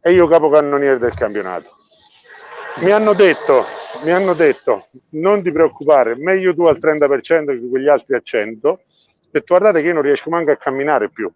[0.02, 1.78] e io capocannoniere del campionato.
[2.80, 3.64] Mi hanno detto,
[4.04, 8.80] mi hanno detto, non ti preoccupare, meglio tu al 30% che quegli altri a 100,
[9.32, 11.32] e guardate che io non riesco manco a camminare più.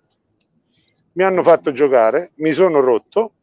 [1.13, 3.33] Mi hanno fatto giocare, mi sono rotto,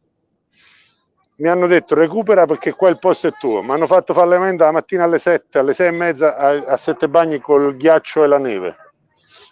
[1.37, 3.61] mi hanno detto recupera perché qua il posto è tuo.
[3.61, 7.07] Mi hanno fatto fare la mattina alle 7, alle 6 e mezza a, a 7
[7.07, 8.75] bagni col ghiaccio e la neve.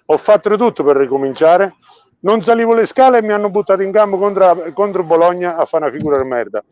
[0.08, 1.76] Ho fatto tutto per ricominciare,
[2.22, 5.86] non salivo le scale e mi hanno buttato in campo contro, contro Bologna a fare
[5.86, 6.64] una figura di merda.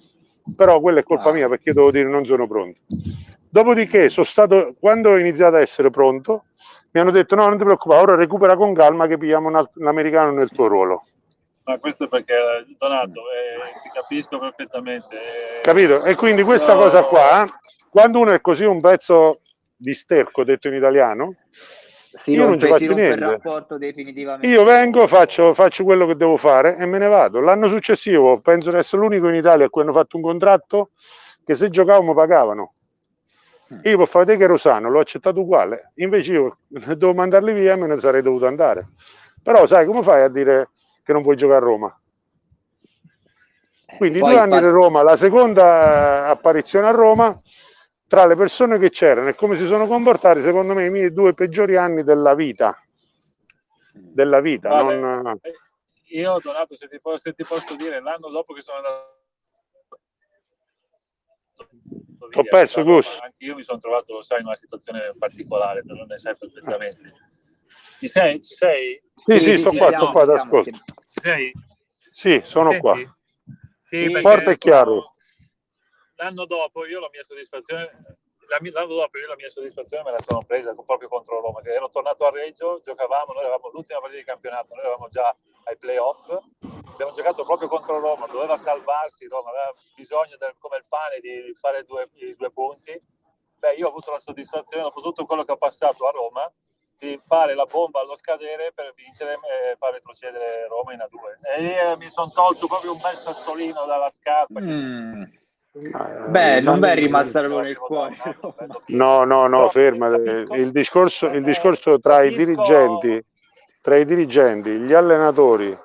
[0.56, 1.34] Però quella è colpa ah.
[1.34, 2.80] mia perché devo dire non sono pronto.
[3.50, 6.46] Dopodiché sono stato, quando ho iniziato a essere pronto,
[6.92, 9.88] mi hanno detto no, non ti preoccupare, ora recupera con calma che pigliamo un, un
[9.88, 11.04] americano nel tuo ruolo.
[11.64, 12.34] Ma questo è perché
[12.78, 15.16] Donato, eh, ti capisco perfettamente.
[15.16, 16.04] Eh, Capito?
[16.04, 16.82] E quindi questa no.
[16.82, 17.46] cosa qua,
[17.90, 19.42] quando uno è così un pezzo
[19.76, 21.36] di sterco, detto in italiano,
[22.14, 24.48] si io rompe, non ci faccio niente.
[24.48, 27.40] Io vengo, faccio, faccio, quello che devo fare e me ne vado.
[27.40, 30.90] L'anno successivo penso di essere l'unico in Italia a cui hanno fatto un contratto
[31.44, 32.74] che se giocavo mi pagavano.
[33.74, 33.80] Mm.
[33.84, 35.92] Io per fare che ero sano, l'ho accettato uguale.
[35.96, 38.88] Invece io devo mandarli via e me ne sarei dovuto andare.
[39.42, 40.70] Però sai, come fai a dire
[41.04, 42.00] che non puoi giocare a Roma?
[43.86, 47.34] Eh, Quindi Poi, due anni di Roma, la seconda apparizione a Roma,
[48.12, 51.34] tra le persone che c'erano e come si sono comportati, secondo me i miei due
[51.34, 52.78] peggiori anni della vita.
[53.94, 54.68] Della vita.
[54.68, 55.00] Vale.
[55.00, 55.40] Non...
[55.42, 55.54] Eh,
[56.20, 59.20] io, Donato, se ti, posso, se ti posso dire, l'anno dopo che sono andato
[62.34, 63.18] ho perso Gus.
[63.22, 67.14] Anche io mi sono trovato, sai, in una situazione particolare, non ne sai perfettamente.
[67.98, 68.44] Ci sei?
[68.44, 69.02] Ci sei?
[69.16, 70.70] Sì, sì, sì sto qua, sto qua, ascolto.
[70.70, 71.54] Ci sei?
[72.12, 72.82] Sì, sono Senti?
[72.82, 73.18] qua.
[73.86, 75.14] Sì, Forte e chiaro
[76.22, 80.44] l'anno dopo io la mia soddisfazione l'anno dopo io la mia soddisfazione me la sono
[80.44, 84.28] presa proprio contro Roma, che ero tornato a Reggio, giocavamo, noi eravamo l'ultima partita di
[84.28, 85.34] campionato, noi eravamo già
[85.66, 86.28] ai playoff,
[86.92, 91.54] abbiamo giocato proprio contro Roma, doveva salvarsi Roma, aveva bisogno del, come il pane di
[91.54, 93.02] fare due, i due punti.
[93.58, 96.52] Beh, io ho avuto la soddisfazione, dopo tutto quello che ho passato a Roma,
[96.98, 101.56] di fare la bomba allo scadere per vincere e far retrocedere Roma in A2.
[101.56, 104.60] E io mi sono tolto proprio un bel sassolino dalla scarpa.
[104.60, 105.40] Mm.
[105.74, 108.16] Beh, non è rimasta nel cuore.
[108.88, 110.08] No, no, no, ferma.
[110.08, 113.24] Il discorso, il discorso tra i dirigenti,
[113.82, 115.78] tra i dirigenti, gli allenatori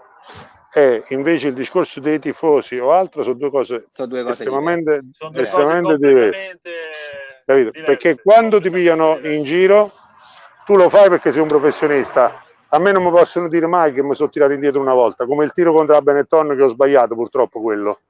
[0.76, 5.00] e invece il discorso dei tifosi o altro sono due cose, sono due cose estremamente,
[5.00, 5.42] diverse.
[5.42, 6.60] estremamente diverse.
[7.46, 7.82] diverse.
[7.82, 9.90] Perché quando ti pigliano in giro,
[10.66, 12.42] tu lo fai perché sei un professionista.
[12.68, 15.44] A me non mi possono dire mai che mi sono tirato indietro una volta, come
[15.44, 18.00] il tiro contro la Benetton che ho sbagliato purtroppo quello.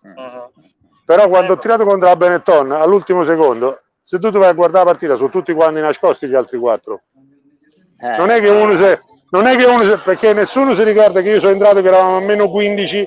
[0.00, 0.63] Uh-huh.
[1.04, 4.90] Però quando ho tirato contro la Benetton all'ultimo secondo, se tu vai a guardare la
[4.90, 7.02] partita, sono tutti quanti nascosti gli altri quattro.
[7.98, 9.00] Eh, non è che uno se,
[9.30, 12.16] non è che uno se, perché nessuno si ricorda che io sono entrato che eravamo
[12.16, 13.06] a meno 15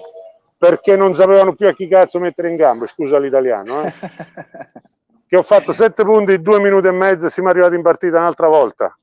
[0.57, 3.93] perché non sapevano più a chi cazzo mettere in campo, scusa l'italiano, eh?
[5.27, 8.17] che ho fatto 7 punti in 2 minuti e mezzo e siamo arrivati in partita
[8.17, 8.97] un'altra volta.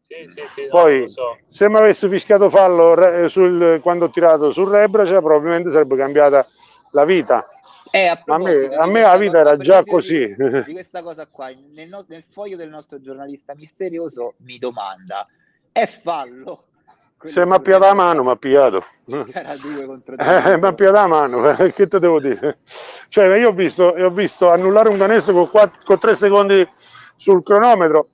[0.00, 1.38] Sì, sì, sì, Poi, no, so.
[1.46, 6.46] se mi avessi fischiato fallo sul, quando ho tirato sul Rebrace, probabilmente sarebbe cambiata
[6.90, 7.46] la vita.
[7.94, 10.34] Eh, a, a, me, a me la vita era già così.
[10.34, 15.26] Di, di, questa cosa qua, nel, no, nel foglio del nostro giornalista misterioso mi domanda,
[15.70, 16.68] è fallo?
[17.22, 18.82] Se mi ha piato la mano, mi ha pigliato.
[19.30, 20.52] Era due contro due.
[20.52, 22.60] Eh, mi ha piato la mano, che te devo dire?
[23.10, 26.66] Cioè, io ho visto, ho visto annullare un canestro con, 4, con 3 secondi
[27.18, 28.08] sul cronometro,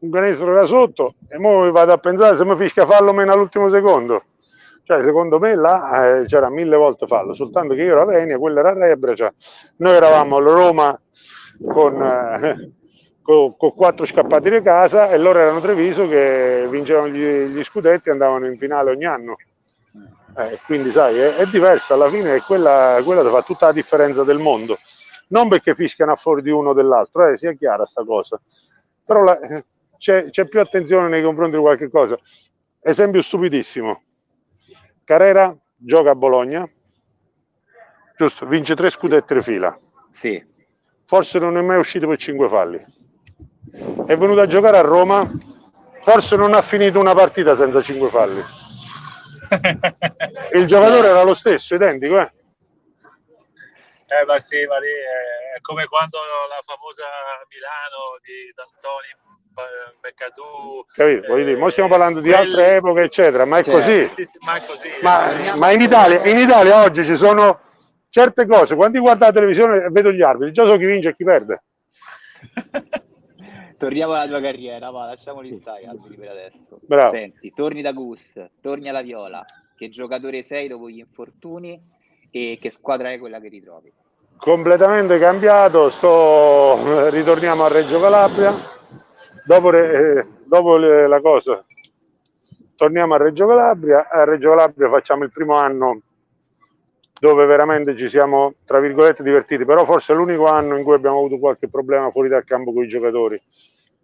[0.00, 3.70] un canestro da sotto, e ora vado a pensare se mi fischia fallo meno all'ultimo
[3.70, 4.24] secondo.
[4.90, 8.38] Cioè, secondo me là eh, c'era mille volte fallo, soltanto che io ero a Venia,
[8.38, 9.32] quello era a Rebra, cioè,
[9.76, 10.98] noi eravamo a Roma
[11.64, 12.02] con...
[12.02, 12.70] Eh,
[13.22, 18.08] con, con, quattro scappati di casa e loro erano Treviso che vincevano gli, gli scudetti
[18.08, 19.36] e andavano in finale ogni anno.
[20.36, 24.24] Eh, quindi sai, è, è, diversa alla fine è quella, quella fa tutta la differenza
[24.24, 24.78] del mondo.
[25.28, 28.40] Non perché fischiano a fuori di uno o dell'altro, eh, sia chiara sta cosa.
[29.04, 29.38] Però la,
[29.96, 32.18] c'è, c'è, più attenzione nei confronti di qualche cosa.
[32.80, 34.02] Esempio stupidissimo.
[35.10, 36.68] Carrera gioca a Bologna,
[38.16, 39.76] giusto, vince tre scudetti di fila.
[40.12, 40.40] Sì.
[41.04, 42.84] Forse non è mai uscito per cinque falli
[44.06, 45.28] è venuto a giocare a Roma,
[46.00, 48.42] forse non ha finito una partita senza 5 falli.
[50.54, 52.32] Il giocatore era lo stesso, identico, eh?
[54.10, 57.04] Eh, ma sì, ma lì è come quando la famosa
[57.48, 59.39] Milano di D'Antoni
[60.00, 60.84] Beccadù.
[60.94, 61.36] Capito?
[61.36, 64.08] Eh, dire, stiamo parlando di altre epoche, eccetera, ma è cioè, così.
[64.08, 67.60] Sì, sì, ma, è così ma, ma in, Italia, in Italia oggi ci sono
[68.08, 68.74] certe cose.
[68.74, 71.62] Quando guardo la televisione e vedo gli arbitri, già so chi vince e chi perde.
[73.78, 75.88] Torniamo alla tua carriera, va, lasciamoli stare
[76.18, 76.78] per adesso.
[76.86, 77.14] Bravo.
[77.14, 79.42] Senti, torni da Gus, torni alla Viola,
[79.74, 81.82] che giocatore sei dopo gli infortuni
[82.30, 83.90] e che squadra è quella che ritrovi?
[84.36, 87.08] Completamente cambiato, sto...
[87.08, 88.52] ritorniamo a Reggio Calabria,
[89.44, 91.64] dopo, eh, dopo le, la cosa,
[92.76, 96.02] torniamo a Reggio Calabria, a Reggio Calabria facciamo il primo anno
[97.20, 101.18] dove veramente ci siamo, tra virgolette, divertiti, però forse è l'unico anno in cui abbiamo
[101.18, 103.40] avuto qualche problema fuori dal campo con i giocatori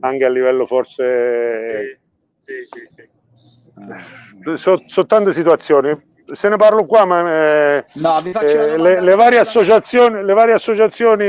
[0.00, 2.00] anche a livello forse...
[2.38, 2.86] Sì, sì, sì.
[2.88, 4.54] sì.
[4.54, 6.14] So, so, tante situazioni.
[6.32, 11.24] Se ne parlo qua, ma eh, no, eh, le, le, varie associazioni, le varie associazioni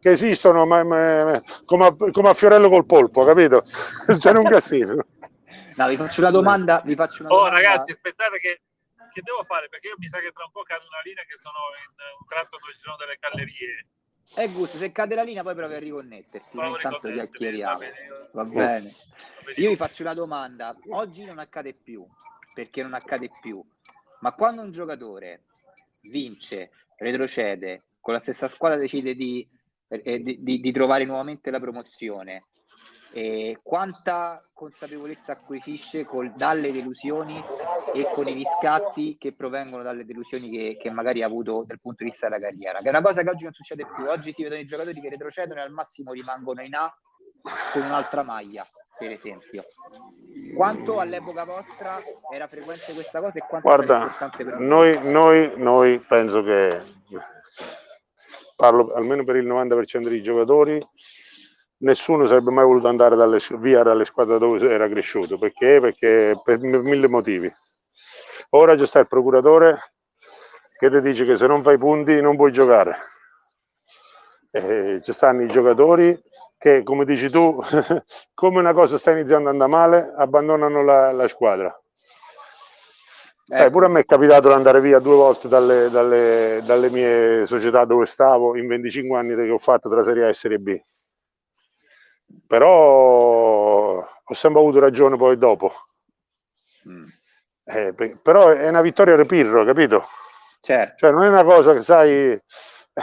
[0.00, 3.62] che esistono, ma, ma, come, a, come, a, Fiorello col polpo, capito?
[4.18, 4.96] C'è un casino.
[5.76, 6.80] No, vi faccio una domanda.
[6.84, 7.58] Vi faccio una oh, domanda.
[7.58, 8.60] ragazzi, aspettate che,
[9.10, 11.34] che devo fare perché io mi sa che tra un po' cade una linea che
[11.34, 13.90] sono in un tratto dove ci sono delle gallerie
[14.34, 17.78] è gusto, se cade la linea poi provi a riconnetterti, Provo intanto chiacchieriamo.
[18.32, 18.92] Va bene.
[19.56, 20.74] Io vi faccio una domanda.
[20.90, 22.04] Oggi non accade più,
[22.52, 23.62] perché non accade più.
[24.24, 25.42] Ma quando un giocatore
[26.00, 29.46] vince, retrocede, con la stessa squadra decide di,
[29.88, 32.46] eh, di, di, trovare nuovamente la promozione,
[33.12, 37.38] eh, quanta consapevolezza acquisisce col, dalle delusioni
[37.92, 42.02] e con i riscatti che provengono dalle delusioni che, che, magari ha avuto dal punto
[42.02, 44.06] di vista della carriera, che è una cosa che oggi non succede più.
[44.06, 46.90] Oggi si vedono i giocatori che retrocedono e al massimo rimangono in A
[47.74, 48.66] con un'altra maglia,
[48.98, 49.64] per esempio.
[50.54, 55.52] Quanto all'epoca vostra era frequente questa cosa e quanto Guarda, era importante per noi, noi,
[55.56, 56.80] noi penso che
[58.56, 60.80] parlo almeno per il 90% dei giocatori
[61.78, 65.80] nessuno sarebbe mai voluto andare dalle, via dalle squadre dove era cresciuto perché?
[65.80, 67.52] perché per mille motivi
[68.50, 69.92] ora c'è sta il procuratore
[70.78, 72.96] che ti dice che se non fai punti non puoi giocare
[74.50, 76.16] e ci stanno i giocatori
[76.64, 77.60] che come dici tu
[78.32, 81.78] come una cosa sta iniziando ad andare male abbandonano la, la squadra
[83.46, 87.44] Sai, pure a me è capitato di andare via due volte dalle, dalle, dalle mie
[87.44, 90.82] società dove stavo in 25 anni che ho fatto tra Serie A e Serie B
[92.46, 95.72] però ho sempre avuto ragione poi dopo.
[96.88, 97.06] Mm.
[97.64, 100.06] Eh, però è una vittoria repirro, capito?
[100.60, 100.94] Certo.
[100.96, 102.40] Cioè non è una cosa che sai,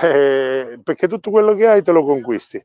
[0.01, 2.64] eh, perché tutto quello che hai te lo conquisti.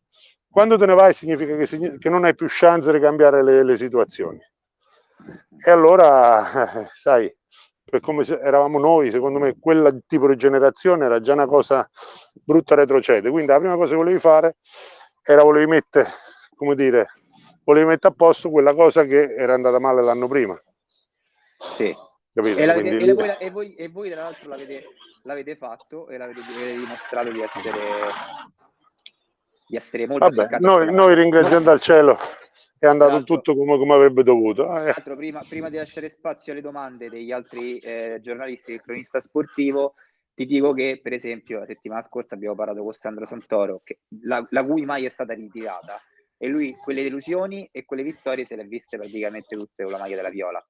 [0.57, 3.77] Quando te ne vai significa che, che non hai più chance di cambiare le, le
[3.77, 4.41] situazioni.
[5.63, 7.31] E allora, sai,
[7.85, 11.87] per come eravamo noi, secondo me quel tipo di generazione era già una cosa
[12.33, 13.29] brutta retrocede.
[13.29, 14.57] Quindi la prima cosa che volevi fare
[15.23, 16.09] era volevi mettere
[16.57, 17.07] come dire,
[17.63, 20.59] volevi mettere a posto quella cosa che era andata male l'anno prima.
[21.59, 21.95] Sì.
[22.33, 22.59] Capito?
[22.59, 24.85] E, Quindi, e, voi, e, voi, e, voi, tra l'altro l'avete,
[25.25, 26.41] l'avete fatto e l'avete,
[26.79, 27.73] dimostrato di essere,
[29.67, 32.17] di essere molto Vabbè, noi, noi ringraziando al cielo
[32.79, 34.65] è andato tutto come, come, avrebbe dovuto.
[34.85, 34.95] Eh.
[35.03, 39.95] Prima, prima, di lasciare spazio alle domande degli altri eh, giornalisti del cronista sportivo,
[40.35, 44.47] ti dico che, per esempio, la settimana scorsa abbiamo parlato con Sandro Santoro, che, la,
[44.51, 46.01] la cui mai è stata ritirata
[46.39, 49.99] e lui quelle delusioni e quelle vittorie se le ha viste praticamente tutte con la
[49.99, 50.65] maglia della viola.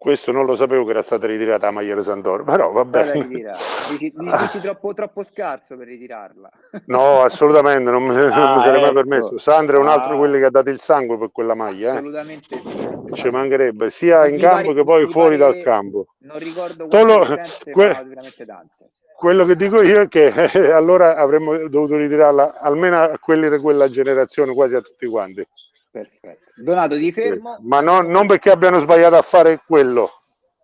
[0.00, 3.28] Questo non lo sapevo che era stata ritirata la maglia di Santoro, però va bene.
[3.28, 6.48] Dici, dici troppo, troppo, scarso per ritirarla.
[6.86, 8.92] No, assolutamente, non, ah, non mi sarei ecco.
[8.92, 9.36] mai permesso.
[9.36, 11.88] Sandra è un altro ah, quelli che ha dato il sangue per quella maglia.
[11.88, 11.96] Eh.
[11.98, 12.88] Assolutamente sì.
[13.12, 16.06] Ci mancherebbe, sia in campo pare, che poi fuori dal campo.
[16.20, 18.90] Non ricordo quante que- veramente tante
[19.20, 23.58] quello che dico io è che eh, allora avremmo dovuto ritirarla almeno a quelli di
[23.58, 25.46] quella generazione, quasi a tutti quanti.
[25.90, 26.52] Perfetto.
[26.56, 27.58] Donato, ti fermo.
[27.62, 30.10] Ma no, non perché abbiano sbagliato a fare quello.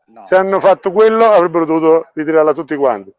[0.07, 0.24] No.
[0.24, 3.12] Se hanno fatto quello avrebbero dovuto ritirarla tutti quanti.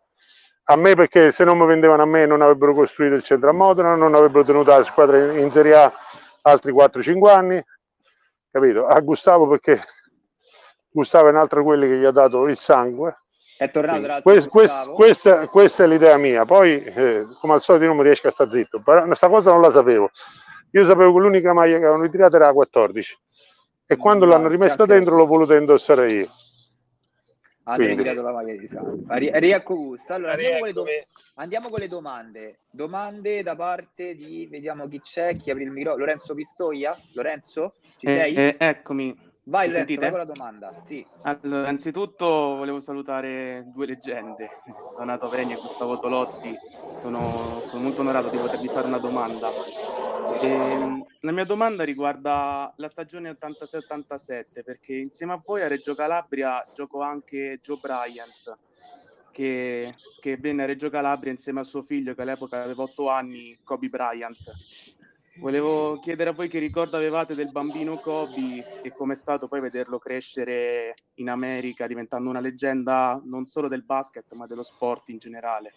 [0.69, 3.53] A me perché se non mi vendevano a me non avrebbero costruito il centro a
[3.53, 5.93] Modena, non avrebbero tenuto la squadra in Serie A
[6.41, 7.63] altri 4-5 anni.
[8.49, 8.85] Capito?
[8.85, 9.81] A Gustavo perché
[10.89, 13.15] Gustavo è un altro quelli che gli ha dato il sangue.
[13.57, 16.45] È tornato quest, quest, questa, questa, è l'idea mia.
[16.45, 18.79] Poi, eh, come al solito, io non mi riesco a stare zitto.
[18.83, 20.11] Però questa cosa non la sapevo.
[20.77, 23.17] Io sapevo che l'unica maglia che avevano ritirato era la 14
[23.87, 26.29] e mm, quando no, l'hanno rimessa dentro l'ho voluto indossare io.
[27.63, 29.39] Hanno ritirato la maglia di sangue.
[29.39, 30.13] Riecco Gusto.
[30.13, 30.85] Allora, andiamo con, do-
[31.35, 32.59] andiamo con, le domande.
[32.69, 36.05] Domande da parte di, vediamo chi c'è, chi apre il microfono.
[36.05, 36.95] Lorenzo Pistoia?
[37.13, 37.73] Lorenzo?
[37.97, 38.35] Ci eh, sei?
[38.35, 39.26] Eh, eccomi.
[39.47, 40.73] Vai vai con la domanda.
[40.85, 41.05] Sì.
[41.21, 44.49] Allora, innanzitutto volevo salutare due leggende,
[44.97, 46.53] Donato Vegni e Gustavo Tolotti.
[46.97, 49.49] Sono, sono molto onorato di potervi fare una domanda.
[50.41, 55.95] E, ehm, la mia domanda riguarda la stagione 86-87, perché insieme a voi a Reggio
[55.95, 58.57] Calabria gioco anche Joe Bryant,
[59.31, 63.57] che, che venne a Reggio Calabria insieme a suo figlio, che all'epoca aveva 8 anni,
[63.63, 64.96] Kobe Bryant.
[65.39, 69.99] Volevo chiedere a voi che ricordo avevate del bambino Kobe e com'è stato poi vederlo
[69.99, 75.73] crescere in America, diventando una leggenda non solo del basket, ma dello sport in generale.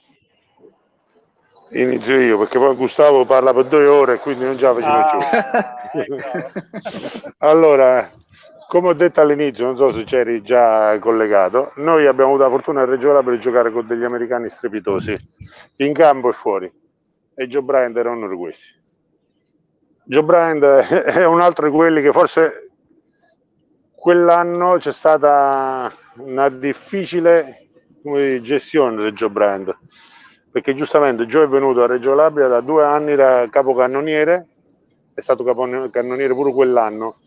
[1.72, 4.98] Inizio io perché poi Gustavo parla per due ore e quindi non ce la facciamo
[4.98, 6.00] ah, più.
[6.00, 7.34] Ecco.
[7.38, 8.10] allora,
[8.66, 12.80] come ho detto all'inizio, non so se c'eri già collegato, noi abbiamo avuto la fortuna
[12.80, 15.16] a Reggio per giocare con degli americani strepitosi,
[15.76, 16.72] in campo e fuori.
[17.34, 18.79] E Joe Bryant era uno di questi.
[20.10, 22.70] Joe Bryant è un altro di quelli che forse
[23.94, 27.68] quell'anno c'è stata una difficile
[28.42, 29.78] gestione di Joe Bryant
[30.50, 34.48] perché giustamente Joe è venuto a Reggio Labria da due anni da capocannoniere,
[35.14, 37.18] è stato capocannoniere pure quell'anno,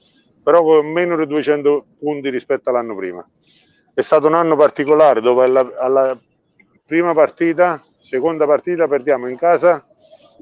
[0.44, 3.26] però con meno di 200 punti rispetto all'anno prima.
[3.94, 6.20] È stato un anno particolare dove alla, alla
[6.86, 9.88] prima partita, seconda partita, perdiamo in casa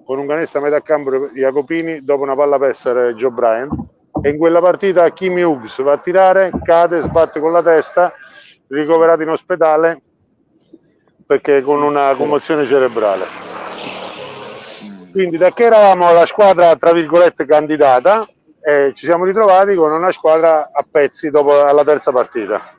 [0.05, 3.73] con un canestro a metà campo Jacopini dopo una palla persa Joe Bryant
[4.21, 8.13] e in quella partita Kimi Hughes va a tirare, cade, sbatte con la testa,
[8.67, 10.01] ricoverato in ospedale
[11.25, 13.25] perché con una commozione cerebrale.
[15.11, 18.25] Quindi da che eravamo la squadra tra virgolette candidata
[18.63, 22.75] eh, ci siamo ritrovati con una squadra a pezzi dopo la terza partita.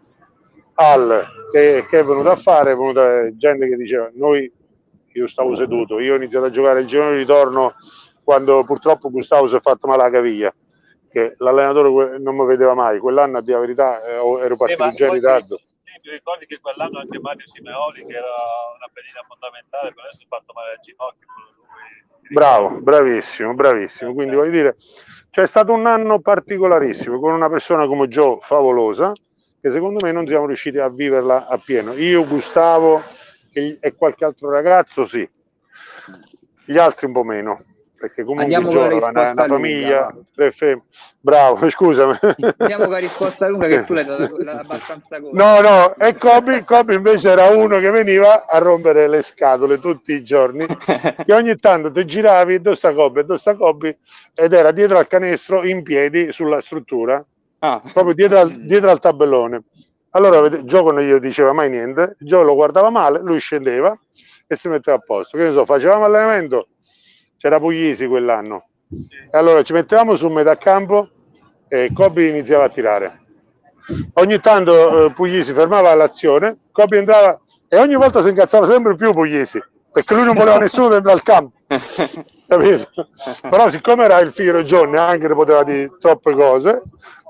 [0.75, 4.51] Al che, che è venuto a fare, è venuta gente che diceva noi
[5.15, 7.75] io stavo seduto, io ho iniziato a giocare il giorno di ritorno
[8.23, 10.55] quando purtroppo Gustavo si è fatto male la caviglia,
[11.11, 14.95] che l'allenatore non mi vedeva mai, quell'anno a dire la verità eh, ero partito sì,
[14.95, 15.61] già in ritardo
[16.03, 18.27] ti ricordi che quell'anno anche Mario Simeoli, che era
[18.77, 21.27] una pedina fondamentale, per adesso è fatto male al ginocchio.
[22.29, 24.13] Bravo, bravissimo, bravissimo.
[24.13, 24.77] Quindi voglio dire,
[25.31, 29.13] cioè è stato un anno particolarissimo con una persona come Joe favolosa,
[29.61, 31.93] che secondo me non siamo riusciti a viverla appieno.
[31.93, 33.01] Io, Gustavo
[33.53, 35.29] e qualche altro ragazzo, sì,
[36.65, 37.65] gli altri un po' meno
[38.03, 40.13] perché comunque Giorgio una, una famiglia.
[41.21, 42.19] Bravo, scusami.
[42.57, 44.25] Andiamo con la risposta lunga che tu l'hai data
[44.59, 45.61] abbastanza corta.
[45.61, 50.15] No, no, e Kobe, Kobe invece era uno che veniva a rompere le scatole tutti
[50.15, 53.99] i giorni, che ogni tanto ti giravi, dove sta Kobe, dove sta Kobe,
[54.35, 57.25] ed era dietro al canestro in piedi sulla struttura,
[57.61, 57.81] ah.
[57.93, 59.63] proprio dietro al, dietro al tabellone.
[60.15, 63.99] Allora Gioco non gli diceva mai niente, Gio lo guardava male, lui scendeva
[64.47, 65.39] e si metteva a posto.
[65.39, 66.69] Che ne so, facevamo allenamento,
[67.39, 68.69] c'era Puglisi quell'anno.
[68.89, 71.09] E allora ci mettevamo su metà campo
[71.67, 73.21] e Kobe iniziava a tirare.
[74.15, 79.13] Ogni tanto eh, Puglisi fermava l'azione, Kobe entrava e ogni volta si incazzava sempre più
[79.13, 79.61] Puglisi
[79.93, 81.57] perché lui non voleva nessuno dentro al campo.
[82.47, 82.87] Capito?
[83.43, 86.83] Però siccome era il figlio Johnny anche ne poteva dire troppe cose,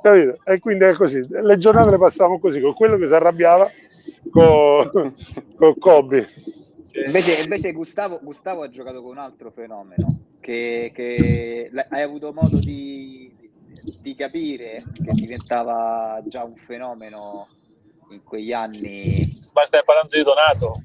[0.02, 0.38] capito?
[0.44, 1.24] E quindi è così.
[1.28, 3.70] Le giornate le passavamo così, con quello che si arrabbiava
[4.30, 5.14] con,
[5.54, 6.28] con Kobe.
[7.06, 10.06] Invece, invece Gustavo, Gustavo, ha giocato con un altro fenomeno
[10.40, 13.32] che, che hai avuto modo di,
[14.00, 17.48] di, capire che diventava già un fenomeno
[18.10, 19.34] in quegli anni.
[19.54, 20.82] Ma stai parlando di Donato?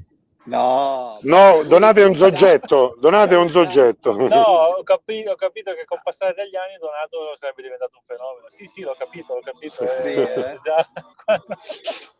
[0.48, 4.16] No, no, Donato è un soggetto, Donato è un soggetto.
[4.16, 8.48] No, ho capito, ho capito che con passare degli anni Donato sarebbe diventato un fenomeno.
[8.48, 9.74] Sì, sì, l'ho capito, l'ho capito.
[9.74, 10.58] Sì, eh,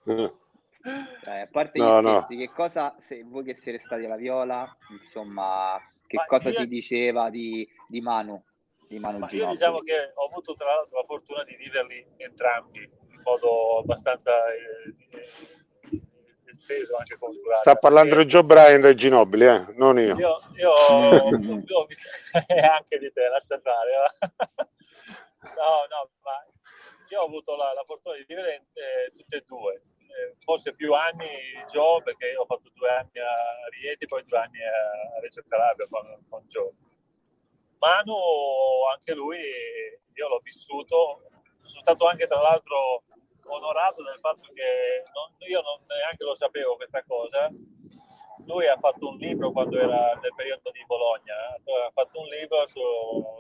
[0.04, 0.34] eh.
[1.24, 2.22] eh, a parte no, no.
[2.24, 6.60] Stessi, che cosa, se voi che siete stati alla Viola, insomma, che Ma cosa io...
[6.60, 8.44] si diceva di, di Manu?
[8.90, 12.80] Di Manu Ma io diciamo che ho avuto tra l'altro la fortuna di viverli entrambi
[12.80, 14.34] in modo abbastanza...
[14.54, 15.56] Eh,
[16.68, 17.62] esteso anche culturale.
[17.62, 19.66] Sta parlando di Joe Bryant e Ginobili, eh?
[19.76, 20.16] non io.
[20.16, 20.72] Io, io,
[21.66, 22.10] io ho visto
[22.72, 23.92] anche di te, lascia fare.
[25.56, 26.46] no, no, ma
[27.10, 29.82] io ho avuto la, la fortuna di vivere eh, tutte e due.
[30.08, 31.30] Eh, forse più anni
[31.72, 35.88] Joe, perché io ho fatto due anni a Rieti, poi due anni a Reggio Calabria
[35.90, 36.72] con, con Joe.
[37.80, 38.16] Manu,
[38.92, 41.22] anche lui, io l'ho vissuto,
[41.62, 43.04] sono stato anche tra l'altro
[43.56, 47.52] onorato del fatto che non, io non neanche lo sapevo questa cosa.
[48.46, 52.66] Lui ha fatto un libro quando era nel periodo di Bologna, ha fatto un libro
[52.68, 52.80] su,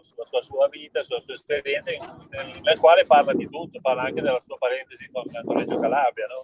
[0.02, 1.92] sulla sua, sua, vita, sulla sua esperienza,
[2.30, 6.28] nel, nel, quale parla di tutto, parla anche della sua parentesi con, con Reggio Calabria.
[6.28, 6.44] No?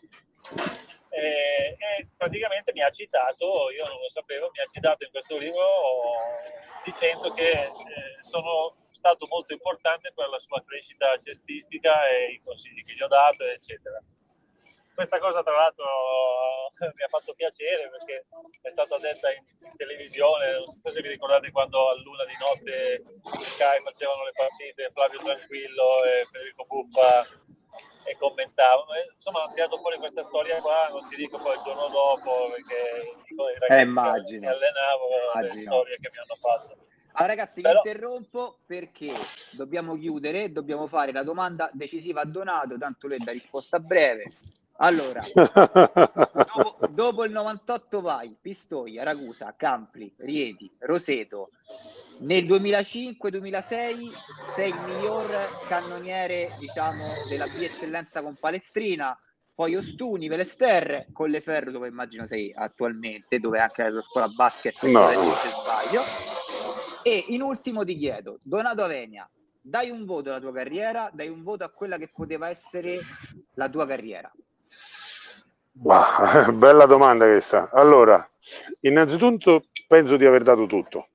[1.10, 5.38] E, e, praticamente mi ha citato, io non lo sapevo, mi ha citato in questo
[5.38, 5.66] libro
[6.84, 7.72] dicendo che eh,
[8.22, 13.08] sono stato molto importante per la sua crescita cestistica e i consigli che gli ho
[13.08, 14.00] dato, eccetera.
[14.96, 15.84] Questa cosa, tra l'altro,
[16.96, 18.26] mi ha fatto piacere perché
[18.62, 19.44] è stata detta in,
[19.76, 20.54] televisione.
[20.54, 24.92] Non so se vi ricordate quando a luna di notte su Sky facevano le partite
[24.94, 27.28] Flavio Tranquillo e Federico Buffa
[28.06, 28.94] e commentavano.
[28.94, 30.88] E, insomma, hanno tirato fuori questa storia qua.
[30.88, 35.54] Non ti dico poi il giorno dopo perché i ragazzi eh, che allenavo, immagino.
[35.54, 36.84] le storie che mi hanno fatto.
[37.14, 37.82] Allora, ragazzi, Però...
[37.82, 39.14] vi interrompo perché
[39.52, 44.32] dobbiamo chiudere, dobbiamo fare la domanda decisiva a Donato, tanto lui dà risposta breve.
[44.78, 51.52] Allora, dopo, dopo, il 98 vai, Pistoia, Ragusa, Campli, Rieti, Roseto.
[52.20, 54.12] Nel 2005-2006
[54.56, 55.28] sei il miglior
[55.68, 59.18] cannoniere, diciamo, della B eccellenza con Palestrina,
[59.54, 65.10] poi Ostuni, Velester, Colleferro, dove immagino sei attualmente, dove anche la scuola basket, no.
[65.10, 66.33] se sbaglio
[67.04, 69.30] e in ultimo ti chiedo, Donato Avenia,
[69.62, 73.00] dai un voto alla tua carriera, dai un voto a quella che poteva essere
[73.56, 74.32] la tua carriera.
[75.72, 77.70] Bah, bella domanda questa.
[77.72, 78.28] Allora,
[78.82, 81.08] innanzitutto penso di aver dato tutto,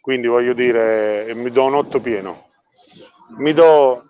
[0.00, 2.46] quindi voglio dire, mi do un 8 pieno.
[3.38, 4.04] Mi do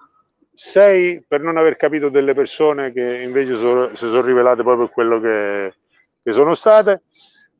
[0.54, 5.20] 6 per non aver capito delle persone che invece so, si sono rivelate per quello
[5.20, 5.74] che,
[6.22, 7.02] che sono state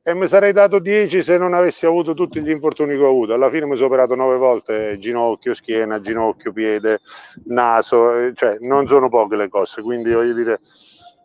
[0.09, 3.34] e mi sarei dato 10 se non avessi avuto tutti gli infortuni che ho avuto.
[3.34, 7.00] Alla fine mi sono operato 9 volte ginocchio, schiena, ginocchio, piede,
[7.48, 10.61] naso, eh, cioè non sono poche le cose, quindi voglio dire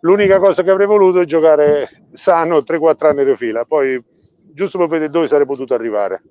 [0.01, 4.03] l'unica cosa che avrei voluto è giocare sano 3-4 anni di fila, poi
[4.51, 6.21] giusto per vedere dove sarei potuto arrivare.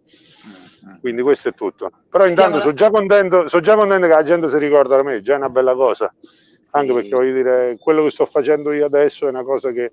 [1.01, 1.91] Quindi questo è tutto.
[2.11, 5.23] Però intanto sono già contento, sono già contento che la gente si ricorda da me,
[5.23, 6.15] già è una bella cosa.
[6.73, 9.93] Anche perché voglio dire, quello che sto facendo io adesso è una cosa che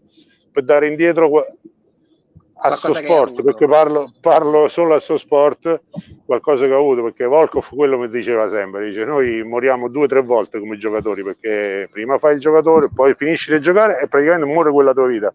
[0.52, 1.30] per dare indietro
[2.62, 5.82] a suo sport, perché parlo, parlo, solo a suo sport,
[6.26, 10.08] qualcosa che ho avuto, perché Volkov quello mi diceva sempre, dice noi moriamo due o
[10.08, 14.52] tre volte come giocatori, perché prima fai il giocatore, poi finisci di giocare e praticamente
[14.52, 15.32] muore quella tua vita.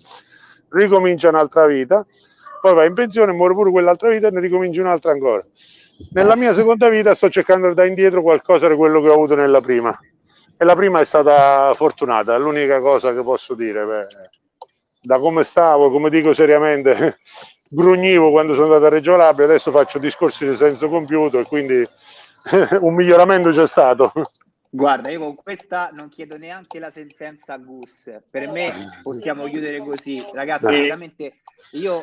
[0.68, 2.04] Ricomincia un'altra vita,
[2.60, 5.44] poi vai in pensione, muore pure quell'altra vita e ne ricominci un'altra ancora.
[6.12, 9.34] Nella mia seconda vita sto cercando di dare indietro qualcosa di quello che ho avuto
[9.34, 9.96] nella prima.
[10.56, 13.84] E la prima è stata fortunata, è l'unica cosa che posso dire.
[13.84, 14.06] Beh
[15.04, 17.18] da come stavo, come dico seriamente,
[17.68, 21.84] grugnivo quando sono andato a Reggio Labria, adesso faccio discorsi di senso compiuto e quindi
[22.80, 24.12] un miglioramento c'è stato.
[24.70, 28.10] Guarda, io con questa non chiedo neanche la sentenza a Gus.
[28.28, 30.24] Per me possiamo chiudere così.
[30.32, 31.34] Ragazzi, veramente
[31.72, 32.02] io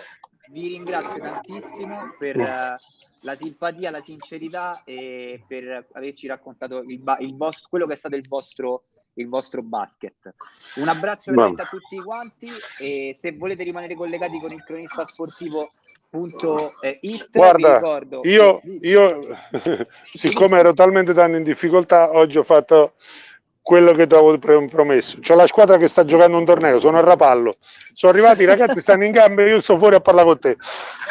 [0.51, 7.35] vi ringrazio tantissimo per uh, la simpatia, la sincerità e per averci raccontato il, il
[7.35, 8.83] vostro, quello che è stato il vostro
[9.15, 10.33] il vostro basket.
[10.75, 12.49] Un abbraccio a tutti quanti
[12.79, 15.67] e se volete rimanere collegati con il cronista sportivo
[16.11, 16.99] Punto, eh,
[17.31, 19.19] Guarda, ricordo, io, io
[20.11, 22.95] siccome ero talmente tanto in difficoltà, oggi ho fatto
[23.61, 24.37] quello che ti avevo
[24.67, 25.19] promesso.
[25.21, 27.53] C'ho la squadra che sta giocando un torneo, sono a Rapallo.
[27.93, 30.57] Sono arrivati i ragazzi, stanno in gambe, io sto fuori a parlare con te.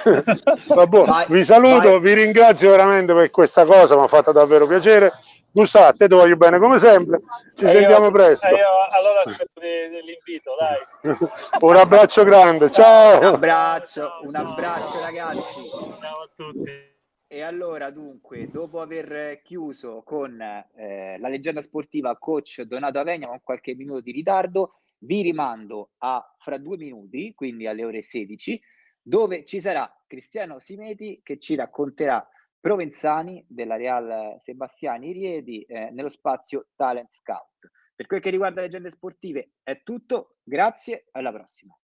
[0.68, 2.00] Vabbè, vi saluto, vai.
[2.00, 5.12] vi ringrazio veramente per questa cosa, mi ha fatto davvero piacere.
[5.52, 7.20] Gustavo, a te ti voglio bene come sempre.
[7.54, 8.46] Ci e sentiamo io, presto.
[8.46, 11.18] Io, allora aspetto l'invito, dai.
[11.60, 13.18] un abbraccio grande, ciao.
[13.18, 15.60] Un abbraccio, un abbraccio ragazzi.
[15.98, 16.70] Ciao a tutti.
[17.26, 23.40] E allora, dunque, dopo aver chiuso con eh, la leggenda sportiva coach Donato Avegna con
[23.42, 28.60] qualche minuto di ritardo, vi rimando a fra due minuti, quindi alle ore 16,
[29.00, 32.24] dove ci sarà Cristiano Simeti che ci racconterà
[32.60, 37.70] Provenzani della Real Sebastiani Rieti eh, nello spazio Talent Scout.
[37.96, 41.79] Per quel che riguarda le leggende sportive è tutto, grazie, alla prossima.